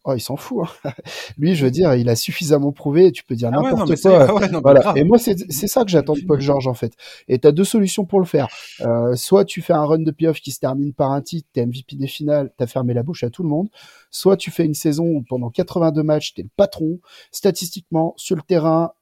[0.03, 0.67] Oh, il s'en fout.
[0.83, 0.91] Hein.
[1.37, 3.11] Lui, je veux dire, il a suffisamment prouvé.
[3.11, 4.25] Tu peux dire ah n'importe quoi.
[4.61, 4.93] voilà.
[4.95, 6.93] Et moi, c'est ça que j'attends de Paul George en fait.
[7.27, 8.47] Et tu as deux solutions pour le faire.
[8.81, 11.65] Euh, soit tu fais un run de playoff qui se termine par un titre, t'es
[11.65, 13.69] MVP des finales, t'as fermé la bouche à tout le monde.
[14.09, 16.99] Soit tu fais une saison où pendant 82 matchs, t'es le patron,
[17.31, 18.93] statistiquement, sur le terrain,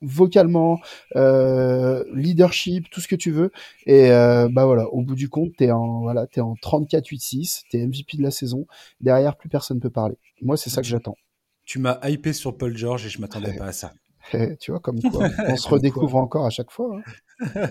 [0.00, 0.80] vocalement,
[1.16, 3.50] euh, leadership, tout ce que tu veux.
[3.86, 7.86] Et euh, bah voilà, au bout du compte, t'es en voilà, t'es en 34-8-6, t'es
[7.86, 8.66] MVP de la saison.
[9.00, 10.16] Derrière, plus personne peut parler.
[10.42, 11.16] Moi, c'est ça que j'attends.
[11.64, 13.92] Tu m'as hypé sur Paul George et je m'attendais pas à ça.
[14.60, 17.00] tu vois, comme quoi, on se redécouvre encore à chaque fois.
[17.44, 17.68] Hein.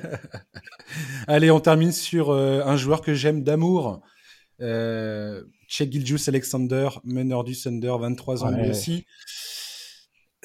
[1.28, 4.02] Allez, on termine sur un joueur que j'aime d'amour.
[4.62, 9.06] Euh, Che Giljus Alexander, meneur du Thunder, 23 ans lui aussi.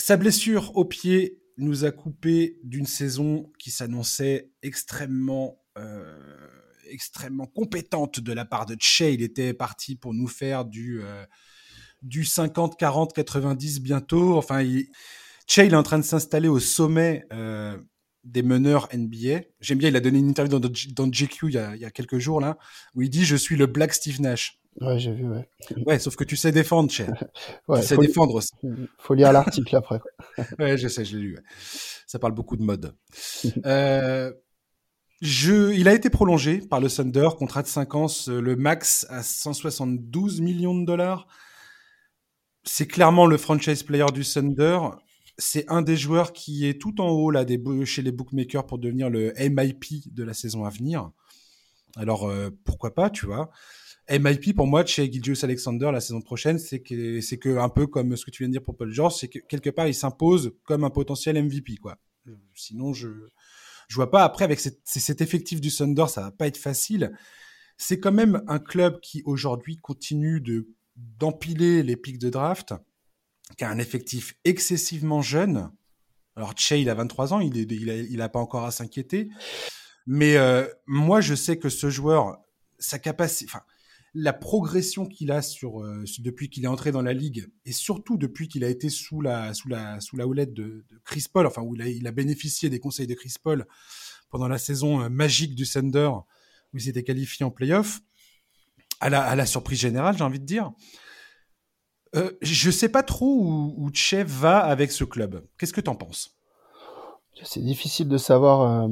[0.07, 6.47] Sa blessure au pied nous a coupé d'une saison qui s'annonçait extrêmement, euh,
[6.91, 9.01] extrêmement compétente de la part de Che.
[9.01, 11.25] Il était parti pour nous faire du, euh,
[12.03, 14.37] du 50, 40, 90 bientôt.
[14.37, 14.89] Enfin, il...
[15.47, 17.79] Che, est en train de s'installer au sommet euh,
[18.25, 19.41] des meneurs NBA.
[19.63, 21.87] J'aime bien, il a donné une interview dans, dans GQ il y, a, il y
[21.87, 22.59] a quelques jours là,
[22.95, 24.61] où il dit je suis le Black Steve Nash.
[24.81, 25.49] Ouais, j'ai vu, ouais.
[25.87, 26.93] Ouais, sauf que tu sais défendre,
[27.69, 28.53] ouais, tu sais défendre aussi.
[28.99, 30.01] Faut lire l'article après.
[30.59, 31.39] ouais, je sais, je l'ai lu.
[32.07, 32.95] Ça parle beaucoup de mode.
[33.67, 34.33] euh,
[35.21, 39.23] je, il a été prolongé par le Thunder, contrat de 5 ans, le max à
[39.23, 41.29] 172 millions de dollars.
[42.65, 44.79] C'est clairement le franchise player du Thunder.
[45.39, 48.79] C'est un des joueurs qui est tout en haut là des, chez les bookmakers pour
[48.79, 51.11] devenir le MIP de la saison à venir.
[51.97, 52.31] Alors
[52.65, 53.51] pourquoi pas, tu vois
[54.11, 57.87] MIP pour moi, chez Gilgius Alexander la saison prochaine, c'est que c'est que un peu
[57.87, 59.95] comme ce que tu viens de dire pour Paul George, c'est que quelque part il
[59.95, 61.97] s'impose comme un potentiel MVP quoi.
[62.55, 63.09] Sinon je
[63.89, 67.17] je vois pas après avec cet, effectif du Thunder, ça va pas être facile.
[67.77, 72.73] C'est quand même un club qui aujourd'hui continue de d'empiler les pics de draft,
[73.59, 75.71] qui a un effectif excessivement jeune.
[76.37, 78.71] Alors Che, il a 23 ans, il, est, il, a, il a pas encore à
[78.71, 79.29] s'inquiéter.
[80.07, 82.39] Mais euh, moi, je sais que ce joueur,
[82.79, 83.65] sa capacité, enfin,
[84.15, 88.17] la progression qu'il a sur euh, depuis qu'il est entré dans la ligue et surtout
[88.17, 91.63] depuis qu'il a été sous la sous la sous la houlette de, Chris Paul, enfin
[91.63, 93.67] où il a, bénéficié des conseils de Chris Paul
[94.31, 96.11] pendant la saison euh, magique du Thunder
[96.73, 98.01] où il s'était qualifié en playoff,
[99.01, 100.73] à la, surprise générale, j'ai envie de dire.
[102.17, 105.47] Euh, je sais pas trop où, où Chef va avec ce club.
[105.59, 106.37] Qu'est-ce que tu en penses?
[107.45, 108.89] C'est difficile de savoir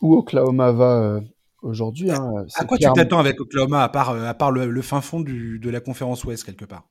[0.00, 1.20] où Oklahoma va
[1.62, 2.10] aujourd'hui.
[2.10, 5.20] Hein, à quoi tu t'attends avec Oklahoma, à part, euh, à part le, fin fond
[5.20, 6.88] du, de la conférence Ouest, quelque part?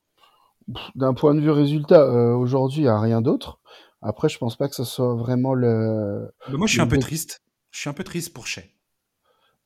[0.95, 3.59] D'un point de vue résultat, euh, aujourd'hui, il n'y a rien d'autre.
[4.01, 6.31] Après, je pense pas que ce soit vraiment le.
[6.49, 7.41] Bah, moi, je suis un peu triste.
[7.71, 8.63] Je suis un peu triste pour Shea.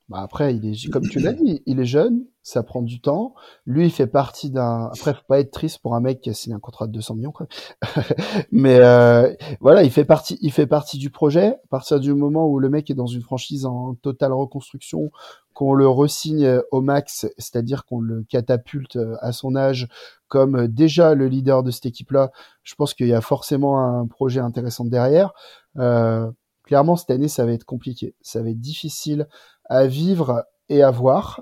[0.07, 3.33] Bah après, il est, comme tu l'as dit, il est jeune, ça prend du temps.
[3.65, 4.91] Lui, il fait partie d'un.
[4.93, 7.15] Après, faut pas être triste pour un mec qui a signé un contrat de 200
[7.15, 7.47] millions, quoi.
[8.51, 11.47] Mais euh, voilà, il fait partie, il fait partie du projet.
[11.47, 15.09] À partir du moment où le mec est dans une franchise en totale reconstruction,
[15.53, 19.87] qu'on le resigne au max, c'est-à-dire qu'on le catapulte à son âge
[20.27, 22.31] comme déjà le leader de cette équipe-là,
[22.63, 25.33] je pense qu'il y a forcément un projet intéressant derrière.
[25.77, 26.29] Euh,
[26.63, 28.15] clairement, cette année, ça va être compliqué.
[28.21, 29.27] Ça va être difficile
[29.69, 31.41] à vivre et à voir.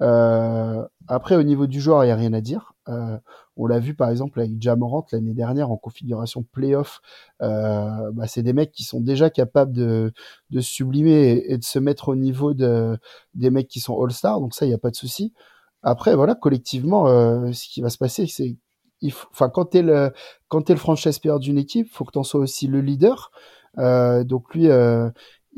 [0.00, 2.74] Euh, après, au niveau du joueur, il n'y a rien à dire.
[2.88, 3.18] Euh,
[3.56, 7.00] on l'a vu par exemple avec Jamorant l'année dernière en configuration playoff.
[7.42, 10.12] Euh, bah, c'est des mecs qui sont déjà capables de,
[10.50, 12.96] de sublimer et, de se mettre au niveau de,
[13.34, 14.40] des mecs qui sont All-Star.
[14.40, 15.32] Donc ça, il n'y a pas de souci.
[15.82, 18.56] Après, voilà, collectivement, euh, ce qui va se passer, c'est
[19.30, 20.12] enfin quand t'es le
[20.48, 23.30] quand t'es le franchise player d'une équipe, faut que t'en sois aussi le leader.
[23.78, 24.68] Euh, donc lui,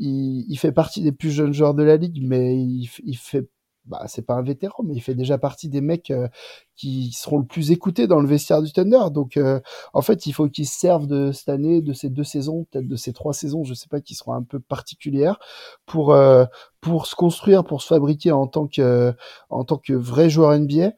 [0.01, 3.47] euh, il, fait partie des plus jeunes joueurs de la ligue, mais il, il fait
[3.85, 6.27] bah, c'est pas un vétéran, mais il fait déjà partie des mecs euh,
[6.75, 9.09] qui seront le plus écoutés dans le vestiaire du Thunder.
[9.11, 9.59] Donc, euh,
[9.93, 12.95] en fait, il faut qu'ils se de cette année, de ces deux saisons, peut-être de
[12.95, 15.39] ces trois saisons, je sais pas, qui seront un peu particulières,
[15.85, 16.45] pour euh,
[16.79, 19.13] pour se construire, pour se fabriquer en tant que
[19.49, 20.93] en tant que vrai joueur NBA,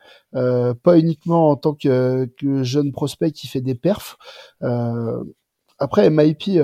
[0.83, 4.17] pas uniquement en tant que, que jeune prospect qui fait des perfs.
[5.79, 6.61] après, MIP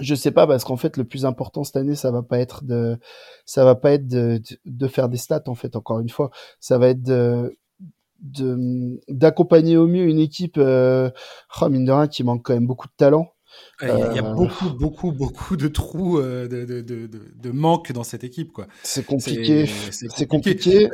[0.00, 2.64] je sais pas parce qu'en fait le plus important cette année ça va pas être
[2.64, 2.98] de
[3.44, 6.30] ça va pas être de, de, faire des stats en fait encore une fois.
[6.60, 7.56] Ça va être de
[9.08, 11.10] d'accompagner au mieux une équipe euh,
[11.60, 13.32] oh, mine de rien qui manque quand même beaucoup de talent.
[13.80, 17.92] Il y, a, euh, beaucoup beaucoup beaucoup de trous euh, de, de, de, de manque
[17.92, 18.66] dans cette équipe quoi.
[18.82, 19.66] C'est compliqué.
[19.90, 20.88] C'est compliqué.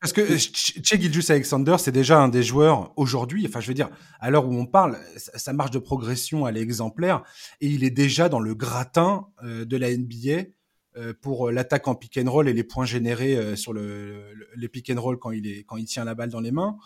[0.00, 3.74] Parce que euh, Che Gilgius Alexander, c'est déjà un des joueurs aujourd'hui, enfin je veux
[3.74, 3.88] dire,
[4.20, 7.22] à l'heure où on parle, sa marge de progression, elle est exemplaire,
[7.60, 10.50] et il est déjà dans le gratin euh, de la NBA
[10.96, 14.90] euh, pour l'attaque en pick and roll et les points générés sur le, les pick
[14.90, 16.76] and roll quand il, tient la balle dans les mains.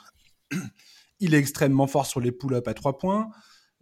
[1.23, 3.29] Il est extrêmement fort sur les pull-ups à trois points.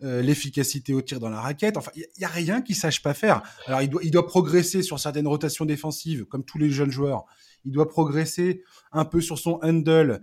[0.01, 1.77] l'efficacité au tir dans la raquette.
[1.77, 3.43] Enfin, il y, a rien qu'il sache pas faire.
[3.67, 7.27] Alors, il doit progresser sur certaines rotations défensives, comme tous les jeunes joueurs
[7.65, 10.23] il doit progresser un peu sur son handle.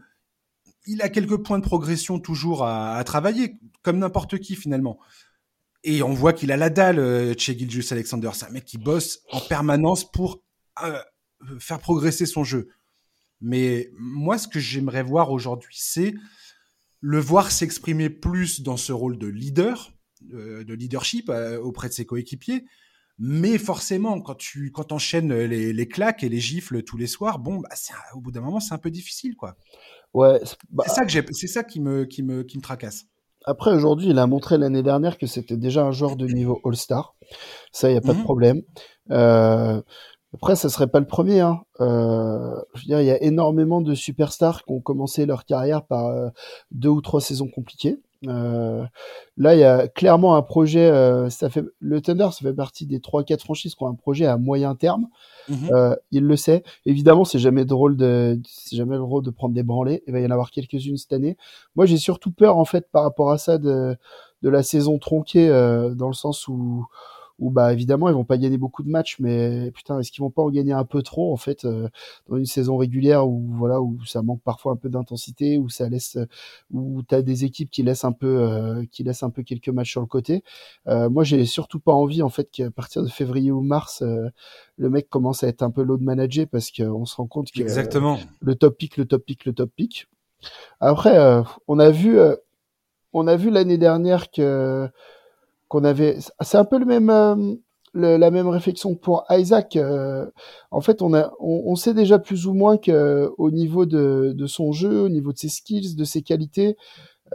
[0.85, 4.99] Il a quelques points de progression toujours à, travailler, comme n'importe qui finalement.
[5.83, 8.31] Et on voit qu'il a la dalle euh, chez Gilgius Alexander.
[8.33, 10.41] C'est un mec qui bosse en permanence pour
[10.83, 10.99] euh,
[11.59, 12.69] faire progresser son jeu.
[13.41, 16.15] Mais moi, ce que j'aimerais voir aujourd'hui, c'est
[17.01, 19.91] le voir s'exprimer plus dans ce rôle de leader,
[20.33, 21.29] euh, de leadership
[21.61, 22.65] auprès de ses coéquipiers,
[23.17, 27.39] mais forcément, quand tu quand enchaînes les, les claques et les gifles tous les soirs,
[27.39, 27.69] bon, bah,
[28.13, 29.55] au bout d'un moment, c'est un peu difficile, quoi.
[30.13, 30.39] Ouais.
[30.71, 33.05] Bah c'est ça que j'ai, c'est ça qui me qui me qui me tracasse.
[33.45, 37.15] Après, aujourd'hui, il a montré l'année dernière que c'était déjà un joueur de niveau All-Star.
[37.71, 38.61] Ça, il n'y a pas de mmh problème.
[39.11, 39.81] Euh,
[40.33, 41.41] après, ça serait pas le premier.
[41.41, 41.61] Hein.
[41.79, 45.85] Euh, je veux dire, il y a énormément de superstars qui ont commencé leur carrière
[45.85, 46.29] par euh,
[46.71, 48.01] deux ou trois saisons compliquées.
[48.27, 48.85] Euh,
[49.37, 50.89] là, il y a clairement un projet.
[50.89, 53.95] Euh, ça fait le Thunder, ça fait partie des trois quatre franchises qui ont un
[53.95, 55.07] projet à moyen terme.
[55.49, 55.69] Mhm.
[55.71, 56.63] Euh, il le sait.
[56.85, 60.03] Évidemment, c'est jamais drôle de, c'est jamais drôle de prendre des branlées.
[60.07, 61.37] Il va y en avoir quelques-unes cette année.
[61.75, 63.95] Moi, j'ai surtout peur en fait par rapport à ça de
[64.41, 66.85] de la saison tronquée dans le sens où
[67.39, 70.29] où bah évidemment ils vont pas gagner beaucoup de matchs, mais putain est-ce qu'ils vont
[70.29, 71.89] pas en gagner un peu trop en fait euh,
[72.29, 75.89] dans une saison régulière où voilà où ça manque parfois un peu d'intensité, où ça
[75.89, 76.17] laisse,
[76.71, 79.91] où t'as des équipes qui laissent un peu, euh, qui laissent un peu quelques matchs
[79.91, 80.43] sur le côté.
[80.87, 84.01] Euh, moi j'ai surtout pas envie en fait qu'à partir de février ou mars
[84.77, 87.61] le mec commence à être un peu load manager parce qu'on se rend compte que
[87.61, 88.17] Exactement.
[88.41, 90.07] le top pick, le top pick, le top pick.
[90.79, 91.17] Après,
[91.67, 92.19] on a vu,
[93.13, 94.89] on a vu l'année dernière que
[95.67, 96.17] qu'on avait.
[96.41, 97.55] C'est un peu le même, euh,
[97.95, 99.75] la même réflexion pour Isaac.
[99.75, 100.25] Euh,
[100.71, 104.47] en fait, on a, on, sait déjà plus ou moins que au niveau de, de,
[104.47, 106.77] son jeu, au niveau de ses skills, de ses qualités,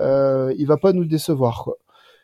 [0.00, 1.64] euh, il va pas nous décevoir.
[1.64, 1.76] Quoi.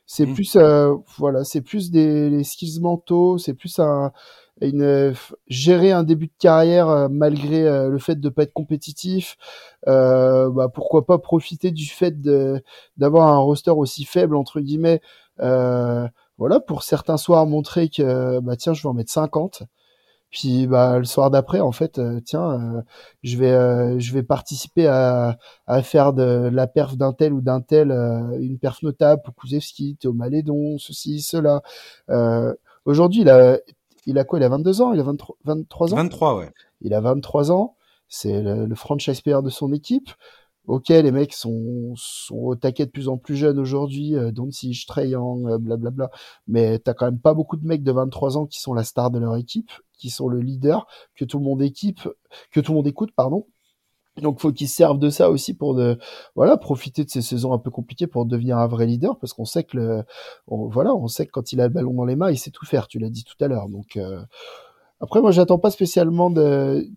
[0.06, 0.34] C'est mm.
[0.34, 4.12] plus, euh, voilà, c'est plus des skills mentaux, c'est plus un,
[4.60, 5.14] une
[5.48, 9.36] gérer un début de carrière malgré le fait de pas être compétitif.
[9.86, 12.14] bah, pourquoi pas profiter du fait
[12.96, 15.00] d'avoir un roster aussi faible entre guillemets
[15.40, 19.62] euh, voilà, pour certains soirs montrer que bah tiens, je vais en mettre 50.
[20.30, 22.82] Puis bah le soir d'après, en fait, euh, tiens, euh,
[23.22, 27.60] je vais je vais participer à, à faire de la perf d'un tel ou d'un
[27.62, 27.90] tel
[28.40, 31.62] une perf notable pour Kuzewski, Théo Malédon, ceci, cela.
[32.84, 33.58] Aujourd'hui, il a
[34.06, 35.96] il a quoi Il a 22 ans Il a 23, 23 ans?
[35.96, 36.50] 23, ouais.
[36.80, 37.76] Il a 23 ans.
[38.08, 40.10] C'est le, le franchise player de son équipe.
[40.66, 44.84] Ok, les mecs sont, sont au taquet de plus en plus jeunes aujourd'hui, euh, Doncic,
[44.86, 46.10] Trey Young, euh, blablabla.
[46.48, 49.12] Mais t'as quand même pas beaucoup de mecs de 23 ans qui sont la star
[49.12, 52.08] de leur équipe, qui sont le leader, que tout le monde équipe,
[52.50, 53.46] que tout le monde écoute, pardon.
[54.22, 55.98] Donc faut qu'ils servent de ça aussi pour de
[56.34, 59.44] voilà profiter de ces saisons un peu compliquées pour devenir un vrai leader parce qu'on
[59.44, 60.04] sait que le
[60.46, 62.64] voilà on sait que quand il a le ballon dans les mains il sait tout
[62.64, 64.22] faire tu l'as dit tout à l'heure donc euh,
[65.00, 66.88] après moi j'attends pas spécialement de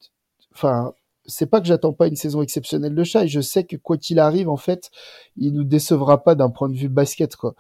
[0.54, 0.94] enfin
[1.30, 3.28] c'est pas que j'attends pas une saison exceptionnelle de Shai.
[3.28, 4.90] Je sais que quoi qu'il arrive, en fait,
[5.38, 7.56] il nous décevra pas d'un point de vue basket, quoi.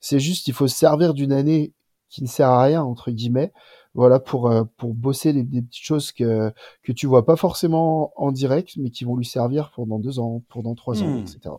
[0.00, 1.72] C'est juste, il faut se servir d'une année
[2.08, 3.52] qui ne sert à rien, entre guillemets.
[3.94, 6.50] Voilà, pour, euh, pour bosser des, petites choses que,
[6.82, 10.42] que tu vois pas forcément en direct, mais qui vont lui servir pendant deux ans,
[10.48, 11.20] pendant trois ans, hmm.
[11.20, 11.54] etc.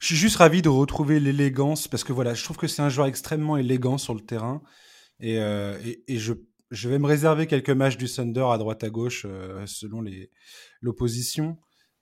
[0.00, 2.88] Je suis juste ravi de retrouver l'élégance parce que voilà, je trouve que c'est un
[2.88, 4.62] joueur extrêmement élégant sur le terrain
[5.20, 6.34] et, euh, et, et je
[6.70, 10.30] je vais me réserver quelques matchs du Thunder à droite à gauche euh, selon les
[10.80, 11.56] l'opposition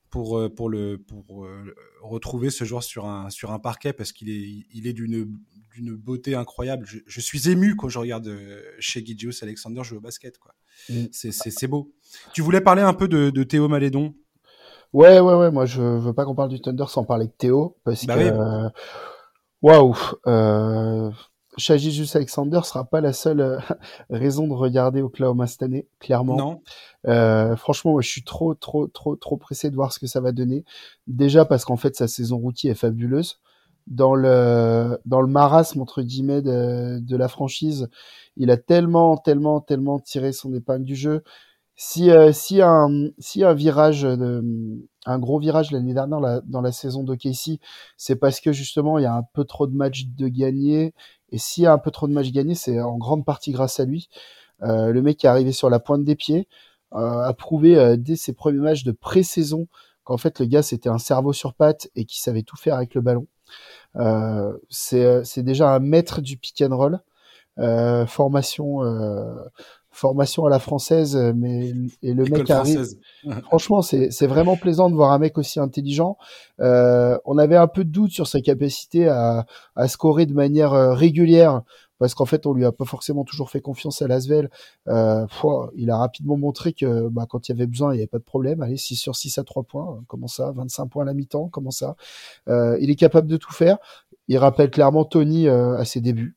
[0.08, 1.46] pour euh, pour le pour
[2.00, 5.38] retrouver ce joueur sur un sur un parquet parce qu'il est il est d'une
[5.74, 6.86] d'une beauté incroyable.
[7.06, 8.34] Je, suis ému quand je regarde
[8.78, 10.54] chez Gigius Alexander jouer au basket quoi.
[10.88, 11.06] Mm.
[11.10, 11.92] C'est beau.
[12.32, 14.14] Tu voulais parler un peu de, de Théo Malédon?
[14.92, 17.78] Ouais ouais ouais, moi je veux pas qu'on parle du Thunder sans parler de Théo
[17.84, 18.70] parce bah que
[19.62, 19.94] waouh
[21.58, 23.58] Shaggy Alexander sera pas la seule euh,
[24.10, 26.36] raison de regarder Oklahoma cette année, clairement.
[26.36, 26.62] Non.
[27.06, 30.32] Euh, franchement, je suis trop, trop, trop, trop pressé de voir ce que ça va
[30.32, 30.64] donner.
[31.06, 33.40] Déjà parce qu'en fait, sa saison rookie est fabuleuse.
[33.86, 37.88] Dans le, dans le marasme, entre guillemets, de, de la franchise,
[38.36, 41.22] il a tellement, tellement, tellement tiré son épingle du jeu.
[41.74, 44.42] Si, euh, si, un, si un virage, de,
[45.06, 47.58] un gros virage l'année dernière la, dans la saison de Casey,
[47.96, 50.94] c'est parce que justement il y a un peu trop de matchs de gagner
[51.30, 53.80] et s'il y a un peu trop de matchs gagnés, c'est en grande partie grâce
[53.80, 54.08] à lui.
[54.62, 56.46] Euh, le mec est arrivé sur la pointe des pieds,
[56.94, 59.66] euh, a prouvé euh, dès ses premiers matchs de pré-saison
[60.04, 62.94] qu'en fait le gars c'était un cerveau sur pattes et qu'il savait tout faire avec
[62.94, 63.26] le ballon.
[63.96, 67.00] Euh, c'est déjà un maître du pick and roll.
[67.58, 68.80] Euh, formation
[69.92, 71.72] formation à la française, mais
[72.02, 72.86] et le mec arrive.
[73.44, 76.16] Franchement, c'est vraiment plaisant de voir un mec aussi intelligent.
[76.60, 80.72] Euh, on avait un peu de doute sur sa capacité à, à scorer de manière
[80.72, 81.62] euh, régulière,
[82.02, 84.50] parce qu'en fait, on lui a pas forcément toujours fait confiance à Lasvel.
[84.88, 85.24] Euh,
[85.76, 88.18] il a rapidement montré que bah, quand il y avait besoin, il n'y avait pas
[88.18, 88.60] de problème.
[88.60, 90.50] Allez, 6 sur 6 à 3 points, comment ça?
[90.50, 91.94] 25 points à la mi-temps, comment ça?
[92.48, 93.78] Euh, Il est capable de tout faire.
[94.26, 96.34] Il rappelle clairement Tony euh, à ses débuts.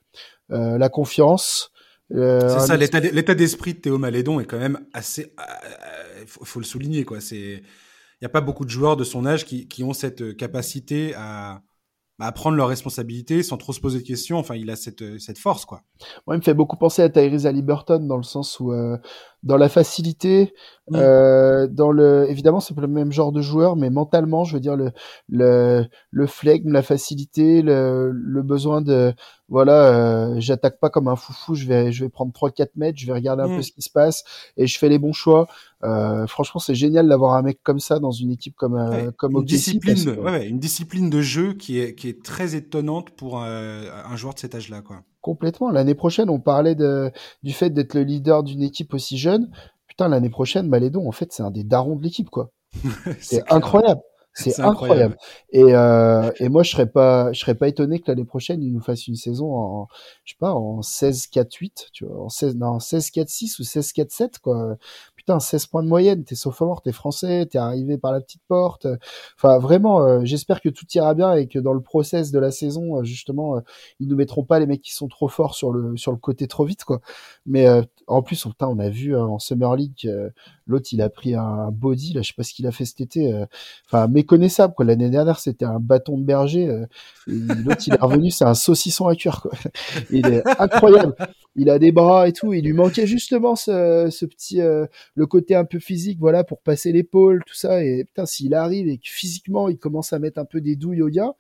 [0.52, 1.72] Euh, la confiance,
[2.14, 5.34] euh, c'est ça, l'état d'esprit de Théo Malédon est quand même assez.
[5.38, 7.20] Il euh, faut, faut, le souligner, quoi.
[7.20, 10.38] C'est, il n'y a pas beaucoup de joueurs de son âge qui, qui ont cette
[10.38, 11.62] capacité à,
[12.20, 14.38] à prendre leurs responsabilités sans trop se poser de questions.
[14.38, 15.82] Enfin, il a cette, cette force, quoi.
[16.26, 18.98] Moi, il me fait beaucoup penser à Tyrese Halliburton dans le sens où, euh,
[19.46, 20.54] dans la facilité,
[20.90, 20.96] mm.
[20.96, 24.60] euh, dans le, évidemment, c'est pas le même genre de joueur, mais mentalement, je veux
[24.60, 24.92] dire le
[25.30, 29.14] le le flegme, la facilité, le, le besoin de,
[29.48, 33.06] voilà, euh, j'attaque pas comme un foufou, je vais je vais prendre 3-4 mètres, je
[33.06, 33.64] vais regarder un peu mm.
[33.64, 34.24] ce qui se passe
[34.58, 35.48] et je fais les bons choix.
[35.84, 39.34] Euh, franchement, c'est génial d'avoir un mec comme ça dans une équipe comme euh, comme
[39.34, 43.84] une discipline, ouais, une discipline de jeu qui est qui est très étonnante pour un,
[44.06, 45.04] un joueur de cet âge-là, quoi.
[45.26, 45.72] Complètement.
[45.72, 47.12] L'année prochaine, on parlait de,
[47.42, 49.50] du fait d'être le leader d'une équipe aussi jeune.
[49.88, 52.52] Putain, l'année prochaine, Malédon, en fait, c'est un des darons de l'équipe, quoi.
[53.22, 54.02] c'est incroyable.
[54.36, 55.18] C'est incroyable.
[55.50, 58.72] Et, euh, et moi, je serais pas, je serais pas étonné que l'année prochaine, il
[58.72, 59.88] nous fasse une saison en,
[60.26, 64.78] je sais pas, en 16-4-8, tu vois, en 16, non, 16-4-6 ou 16-4-7, quoi.
[65.26, 68.86] Putain, 16 points de moyenne, t'es sophomore, t'es français, t'es arrivé par la petite porte.
[69.36, 72.52] Enfin, vraiment, euh, j'espère que tout ira bien et que dans le process de la
[72.52, 73.62] saison, euh, justement, euh,
[74.00, 76.48] ils nous mettront pas les mecs qui sont trop forts sur le, sur le côté
[76.48, 77.02] trop vite, quoi.
[77.48, 77.66] Mais,
[78.06, 80.08] en plus, putain, on a vu en Summer League,
[80.68, 83.02] l'autre, il a pris un body, là, je sais pas ce qu'il a fait cet
[83.02, 83.46] été.
[83.88, 84.86] Enfin, méconnaissable, quoi.
[84.86, 86.68] L'année dernière, c'était un bâton de berger.
[87.26, 89.52] l'autre, il est revenu, c'est un saucisson à cuire, quoi.
[90.12, 91.16] Il est incroyable.
[91.56, 92.54] Il a des bras et tout.
[92.54, 97.44] Il lui manquait justement ce, petit, le côté un peu physique, voilà, pour passer l'épaule,
[97.46, 97.84] tout ça.
[97.84, 101.02] Et putain, s'il arrive et que physiquement il commence à mettre un peu des douilles
[101.02, 101.36] au gars,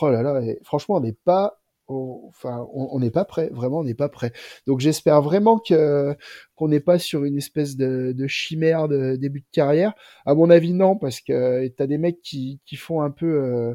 [0.00, 3.94] oh là là, franchement, on n'est pas, enfin, on n'est pas prêt, vraiment, on n'est
[3.94, 4.32] pas prêt.
[4.66, 9.94] Donc j'espère vraiment qu'on n'est pas sur une espèce de, chimère de début de carrière.
[10.24, 13.74] À mon avis, non, parce que t'as des mecs qui, qui font un peu euh,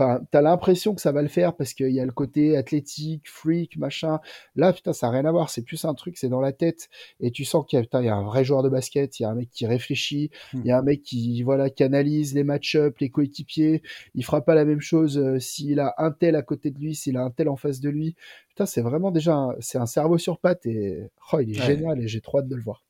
[0.00, 3.28] Enfin, t'as l'impression que ça va le faire parce qu'il y a le côté athlétique,
[3.28, 4.20] freak, machin.
[4.54, 5.50] Là, putain, ça n'a rien à voir.
[5.50, 6.88] C'est plus un truc, c'est dans la tête.
[7.18, 9.26] Et tu sens qu'il y, a, y a un vrai joueur de basket, il y
[9.26, 10.60] a un mec qui réfléchit, hmm.
[10.60, 13.82] il y a un mec qui, voilà, canalise les match-up, les coéquipiers.
[14.14, 16.94] Il fera pas la même chose euh, s'il a un tel à côté de lui,
[16.94, 18.14] s'il a un tel en face de lui.
[18.50, 22.06] Putain, c'est vraiment déjà, c'est un cerveau sur patte et, oh, il est génial et
[22.06, 22.84] j'ai trop hâte de le voir.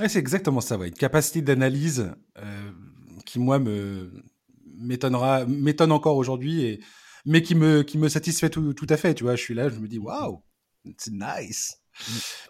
[0.00, 0.88] Ouais, c'est exactement ça, ouais.
[0.88, 2.70] Une capacité d'analyse euh,
[3.26, 4.10] qui, moi, me,
[4.76, 6.80] m'étonnera, m'étonne encore aujourd'hui, et,
[7.24, 9.14] mais qui me, qui me satisfait tout, tout à fait.
[9.14, 10.42] Tu vois, je suis là, je me dis, waouh,
[10.98, 11.80] c'est nice.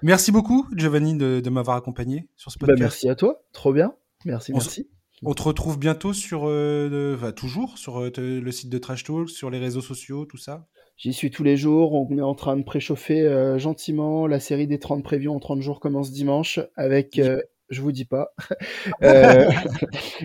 [0.03, 2.81] Merci beaucoup, Giovanni, de, de m'avoir accompagné sur ce bah, podcast.
[2.81, 3.95] merci à toi, trop bien.
[4.25, 4.89] Merci, merci.
[5.23, 9.49] On te retrouve bientôt sur, euh, toujours sur euh, le site de Trash Talk, sur
[9.49, 10.67] les réseaux sociaux, tout ça.
[10.97, 11.93] J'y suis tous les jours.
[11.95, 14.27] On est en train de préchauffer euh, gentiment.
[14.27, 17.21] La série des 30 prévus en 30 jours commence dimanche avec
[17.71, 18.33] je vous dis pas.
[19.03, 19.51] Euh,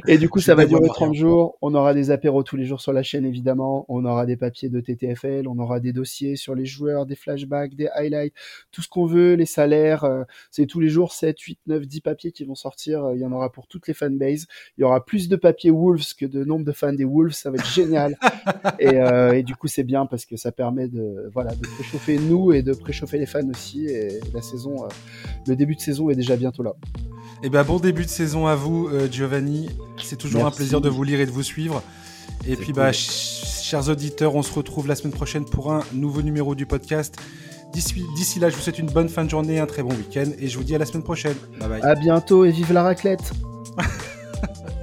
[0.07, 1.57] et du coup, ça va durer 30 jours.
[1.61, 3.85] On aura des apéros tous les jours sur la chaîne, évidemment.
[3.89, 7.75] On aura des papiers de TTFL, on aura des dossiers sur les joueurs, des flashbacks,
[7.75, 8.33] des highlights,
[8.71, 10.03] tout ce qu'on veut, les salaires.
[10.03, 13.05] Euh, c'est tous les jours 7, 8, 9, 10 papiers qui vont sortir.
[13.05, 14.45] Euh, il y en aura pour toutes les fanbases.
[14.77, 17.33] Il y aura plus de papiers Wolves que de nombre de fans des Wolves.
[17.33, 18.17] Ça va être génial.
[18.79, 18.95] et,
[19.37, 22.61] et, du coup, c'est bien parce que ça permet de, voilà, de préchauffer nous et
[22.61, 23.87] de préchauffer les fans aussi.
[23.87, 24.87] Et la saison,
[25.47, 26.75] le début de saison est déjà bientôt là.
[27.41, 29.69] Eh ben, bon début de saison à vous, euh, Giovanni.
[30.03, 31.81] C'est toujours un plaisir de vous lire et de vous suivre.
[32.45, 36.55] Et puis, bah, chers auditeurs, on se retrouve la semaine prochaine pour un nouveau numéro
[36.55, 37.15] du podcast.
[37.73, 40.47] D'ici là, je vous souhaite une bonne fin de journée, un très bon week-end et
[40.47, 41.35] je vous dis à la semaine prochaine.
[41.59, 41.81] Bye bye.
[41.83, 43.31] À bientôt et vive la raclette.